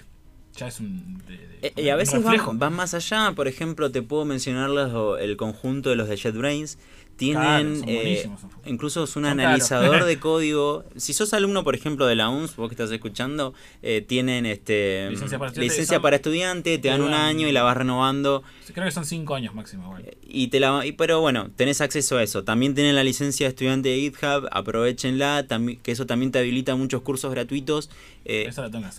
[0.55, 1.17] ya es un.
[1.27, 4.69] de- de- Eh, Y a veces van, van más allá, por ejemplo, te puedo mencionar
[4.69, 6.77] los- el conjunto de los de JetBrains.
[7.19, 8.29] Tienen, Claro, eh,
[8.65, 10.07] incluso es un Son analizador caros.
[10.07, 10.85] de código.
[10.95, 13.53] Si sos alumno, por ejemplo, de la UNS, vos que estás escuchando,
[13.83, 17.51] eh, tienen este Licencia para estudiante, licencia son- para estudiante, te dan un año y
[17.51, 18.41] la vas renovando.
[18.73, 19.83] Creo que son cinco años máximo.
[19.85, 20.15] igual.
[20.25, 22.43] Y te la, y- pero bueno, tenés acceso a eso.
[22.43, 25.45] También tienen la licencia de estudiante de GitHub, aprovechenla,
[25.83, 27.89] que eso también te habilita muchos cursos gratuitos.
[28.25, 28.49] eh,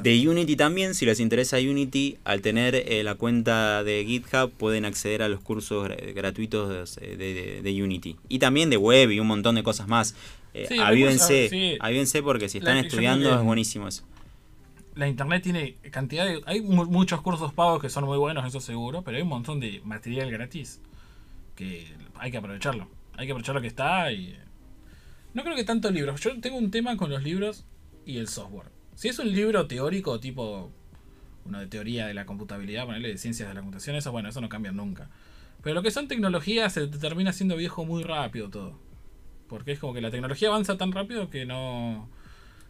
[0.03, 4.85] de Unity también, si les interesa Unity, al tener eh, la cuenta de GitHub pueden
[4.85, 8.10] acceder a los cursos gra- gratuitos de, de- de Unity.
[8.29, 10.15] Y también de web y un montón de cosas más.
[10.55, 11.77] Eh, Sí, avívense, recursos, sí.
[11.81, 14.05] avívense porque si están La- estudiando es buenísimo eso.
[14.97, 16.43] La internet tiene cantidad de.
[16.47, 19.61] Hay mu- muchos cursos pagos que son muy buenos, eso seguro, pero hay un montón
[19.61, 20.81] de material gratis
[21.55, 21.87] que
[22.19, 22.89] hay que aprovecharlo.
[23.17, 24.37] Hay que aprovechar lo que está y.
[25.33, 26.21] No creo que tanto libros.
[26.21, 27.65] Yo tengo un tema con los libros
[28.05, 28.67] y el software.
[28.97, 30.71] Si es un libro teórico, tipo
[31.45, 34.41] uno de teoría de la computabilidad, ponerle de ciencias de la computación, eso bueno, eso
[34.41, 35.09] no cambia nunca.
[35.63, 38.79] Pero lo que son tecnologías se te termina siendo viejo muy rápido todo.
[39.49, 42.09] Porque es como que la tecnología avanza tan rápido que no.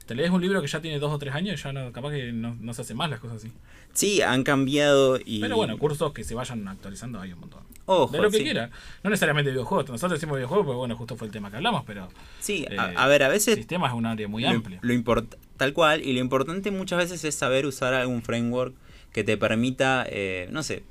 [0.06, 2.10] Te lees un libro que ya tiene dos o tres años y ya no, capaz
[2.10, 3.52] que no, no se hacen más las cosas así.
[3.92, 5.40] Sí, han cambiado y...
[5.40, 7.62] Pero bueno, cursos que se vayan actualizando hay un montón.
[7.86, 8.42] Ojo, de lo que sí.
[8.42, 8.70] quiera.
[9.04, 9.88] No necesariamente videojuegos.
[9.88, 12.08] Nosotros decimos videojuegos porque bueno, justo fue el tema que hablamos, pero
[12.40, 14.80] Sí, eh, a, a ver, a veces sistema es un área muy lo, amplia.
[14.82, 18.74] lo import- tal cual, y lo importante muchas veces es saber usar algún framework
[19.12, 20.82] que te permita, eh, no sé,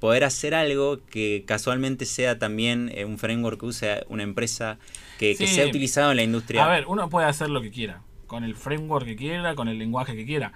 [0.00, 4.78] poder hacer algo que casualmente sea también eh, un framework que use una empresa
[5.18, 6.64] que, sea utilizado en la industria.
[6.64, 9.78] A ver, uno puede hacer lo que quiera, con el framework que quiera, con el
[9.78, 10.52] lenguaje que quiera,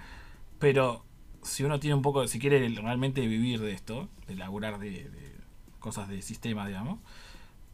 [0.59, 1.05] pero
[1.43, 5.33] si uno tiene un poco, si quiere realmente vivir de esto, de laburar de, de
[5.81, 7.01] cosas de sistema, digamos,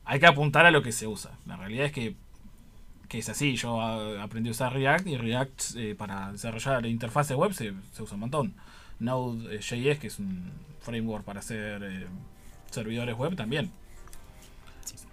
[0.04, 1.38] hay que apuntar a lo que se usa.
[1.46, 2.16] La realidad es que,
[3.08, 6.88] que es así, yo ah, aprendí a usar React y React eh, para desarrollar la
[6.88, 8.54] interfaz web se, se usa un montón.
[9.00, 10.50] Node.js, que es un
[10.89, 12.07] framework para hacer eh,
[12.70, 13.70] servidores web también.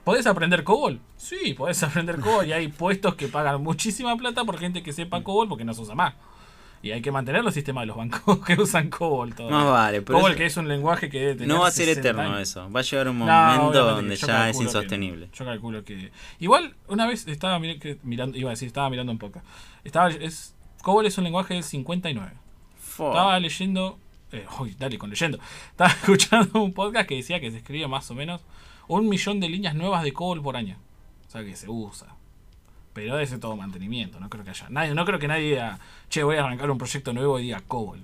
[0.06, 1.00] ¿Podés aprender COBOL?
[1.18, 5.22] Sí, podés aprender COBOL y hay puestos que pagan muchísima plata por gente que sepa
[5.24, 6.14] COBOL porque no se usa más.
[6.82, 9.58] Y hay que mantener los sistemas de los bancos que usan COBOL todavía.
[9.58, 11.86] Más vale, pero COBOL que es un lenguaje que debe tener no va a ser
[11.88, 12.42] 60 eterno años.
[12.50, 12.72] eso.
[12.72, 15.30] Va a llegar un No, momento donde ya es que- insostenible.
[15.34, 16.12] yo calculo que.
[16.40, 19.42] Igual, una vez estaba mirando, iba a decir, estaba mirando un poco.
[19.84, 22.32] Estaba, es, COBOL es un lenguaje del 59.
[22.78, 23.10] Fo.
[23.10, 23.98] Estaba leyendo.
[24.32, 25.40] Eh, uy, dale con leyendo.
[25.72, 28.42] Estaba escuchando un podcast que decía que se escribe más o menos
[28.88, 30.78] un millón de líneas nuevas de COBOL por año.
[31.28, 32.08] O sea que se usa.
[32.94, 34.20] Pero ser todo mantenimiento.
[34.20, 34.68] No creo que haya.
[34.70, 37.62] Nadie, no creo que nadie diga, che, voy a arrancar un proyecto nuevo y diga
[37.68, 38.00] COBOL.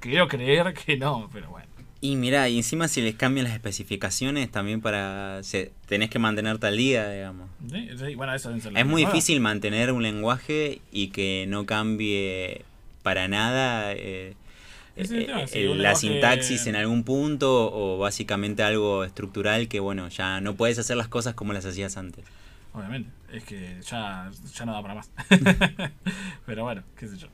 [0.00, 1.66] Quiero creer que no, pero bueno.
[2.02, 5.42] Y mirá, y encima si les cambian las especificaciones también para...
[5.42, 7.50] se- tenés que mantenerte al día, digamos.
[7.70, 12.64] Sí, sí, bueno, eso las Es muy difícil mantener un lenguaje y que no cambie
[13.02, 14.34] para nada eh,
[15.06, 20.40] sí, el- un la sintaxis en algún punto o básicamente algo estructural que bueno, ya
[20.40, 22.24] no puedes hacer las cosas como las hacías antes.
[22.72, 25.10] Obviamente, es que ya, ya no da para más.
[26.46, 27.28] Pero bueno, qué sé yo.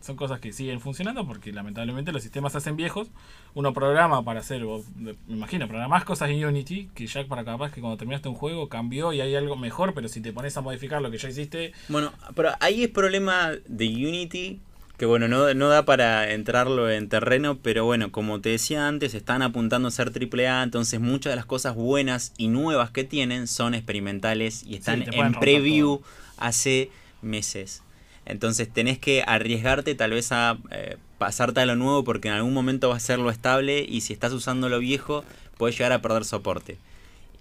[0.00, 3.08] son cosas que siguen funcionando porque lamentablemente los sistemas se hacen viejos.
[3.54, 7.70] Uno programa para hacer, vos, me imagino, programás cosas en Unity que ya para capaz
[7.72, 10.60] que cuando terminaste un juego cambió y hay algo mejor, pero si te pones a
[10.60, 14.60] modificar lo que ya hiciste, Bueno, pero ahí es problema de Unity,
[15.00, 19.14] que bueno, no, no da para entrarlo en terreno, pero bueno, como te decía antes,
[19.14, 23.46] están apuntando a ser AAA, entonces muchas de las cosas buenas y nuevas que tienen
[23.46, 26.02] son experimentales y están en preview
[26.36, 26.90] hace
[27.22, 27.82] meses.
[28.26, 32.52] Entonces tenés que arriesgarte tal vez a eh, pasarte a lo nuevo porque en algún
[32.52, 35.24] momento va a ser lo estable y si estás usando lo viejo
[35.56, 36.76] puedes llegar a perder soporte.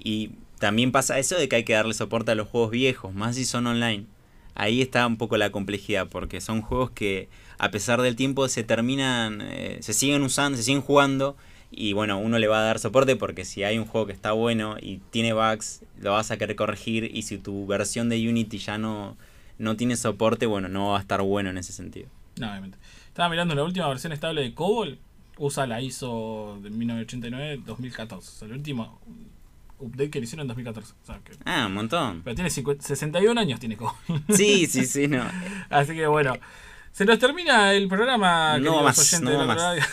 [0.01, 3.35] Y también pasa eso de que hay que darle soporte a los juegos viejos, más
[3.35, 4.05] si son online.
[4.55, 7.27] Ahí está un poco la complejidad, porque son juegos que
[7.59, 11.37] a pesar del tiempo se terminan, eh, se siguen usando, se siguen jugando.
[11.71, 14.31] Y bueno, uno le va a dar soporte porque si hay un juego que está
[14.31, 17.11] bueno y tiene bugs, lo vas a querer corregir.
[17.13, 19.15] Y si tu versión de Unity ya no,
[19.59, 22.07] no tiene soporte, bueno, no va a estar bueno en ese sentido.
[22.37, 22.77] no, obviamente.
[23.07, 24.97] Estaba mirando la última versión estable de COBOL,
[25.37, 28.13] usa la ISO de 1989-2014.
[28.17, 28.99] O sea, el último
[29.79, 30.93] update que le hicieron en 2014.
[31.03, 32.21] O sea, que- Ah, un montón.
[32.23, 33.95] pero tiene 50 61 años, tiene COBOL.
[34.29, 35.23] Sí, sí, sí, no.
[35.69, 36.33] Así que bueno,
[36.91, 38.57] se nos termina el programa.
[38.59, 39.57] No más, no más.
[39.57, 39.83] radio.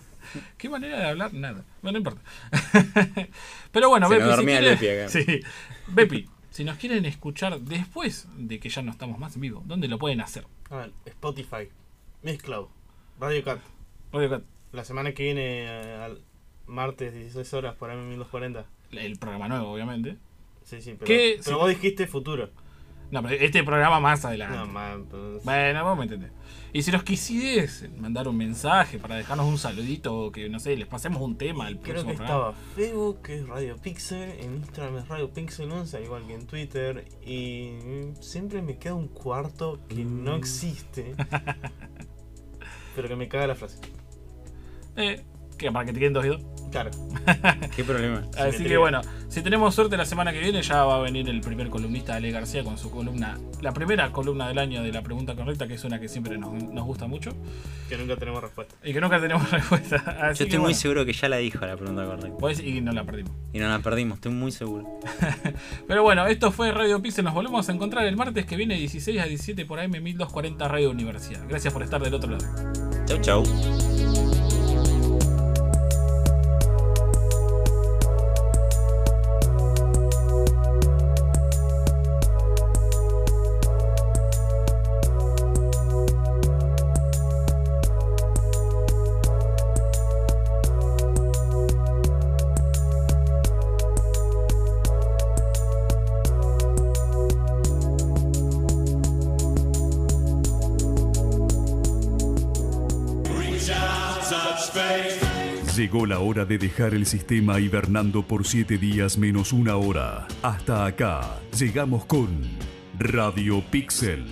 [0.58, 1.32] ¿Qué manera de hablar?
[1.34, 1.64] Nada.
[1.82, 2.20] Bueno, no importa.
[3.72, 5.08] Pero bueno, Se Bepi, si quieren-.
[5.08, 5.40] Sí.
[5.88, 9.88] Bepi, si nos quieren escuchar después de que ya no estamos más en vivo, ¿dónde
[9.88, 10.46] lo pueden hacer?
[10.70, 11.68] Ah, Spotify,
[12.22, 12.68] Mixcloud,
[13.20, 13.60] Radio Cat.
[14.12, 14.42] Radio Cat,
[14.72, 16.20] La semana que viene, eh, al
[16.66, 18.64] martes, 16 horas, por ahí 1240.
[18.92, 20.16] el programa nuevo, obviamente.
[20.64, 21.38] Sí, sí, pero, ¿Qué?
[21.44, 21.60] pero Sí.
[21.60, 22.50] vos dijiste futuro.
[23.10, 24.56] No, pero este programa más adelante.
[24.56, 26.32] No, man, pues, Bueno, vos me entendés.
[26.72, 30.86] Y si nos quisieres mandar un mensaje para dejarnos un saludito, que no sé, les
[30.86, 32.24] pasemos un tema al Creo que programa.
[32.24, 36.34] estaba Facebook, que es Radio Pixel, en Instagram es Radio Pixel 11, al igual que
[36.34, 41.14] en Twitter, y mm, siempre me queda un cuarto que no existe,
[42.94, 43.78] pero que me caga la frase.
[44.96, 45.22] Eh,
[45.56, 46.42] que para que te queden dos y dos.
[46.76, 46.90] Claro,
[47.74, 48.22] ¿Qué problema?
[48.36, 51.40] Así que bueno, si tenemos suerte la semana que viene ya va a venir el
[51.40, 55.34] primer columnista Ale García con su columna, la primera columna del año de la pregunta
[55.34, 57.30] correcta, que es una que siempre nos, nos gusta mucho
[57.88, 58.74] que nunca tenemos respuesta.
[58.84, 59.96] y que nunca tenemos respuesta.
[59.96, 62.36] Así Yo estoy que muy bueno, seguro que ya la dijo la pregunta correcta.
[62.38, 63.32] pues, y no la perdimos.
[63.54, 65.00] Y no la perdimos, estoy muy seguro.
[65.88, 67.24] Pero bueno, esto fue Radio Pixel.
[67.24, 70.90] Nos volvemos a encontrar el martes que viene 16 a 17 por AM 1240 Radio
[70.90, 71.40] Universidad.
[71.48, 72.44] Gracias por estar del otro lado.
[73.06, 73.95] Chau, chau.
[106.06, 110.28] Llegó la hora de dejar el sistema hibernando por 7 días menos una hora.
[110.40, 112.28] Hasta acá llegamos con
[112.96, 114.24] Radio Pixel.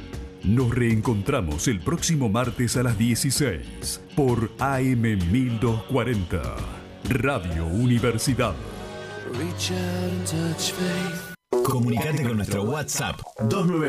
[0.44, 5.02] Nos reencontramos el próximo martes a las 16 por AM
[5.32, 6.42] 1240.
[7.08, 8.54] Radio Universidad.
[11.64, 13.16] Comunicate con nuestro WhatsApp
[13.48, 13.84] 291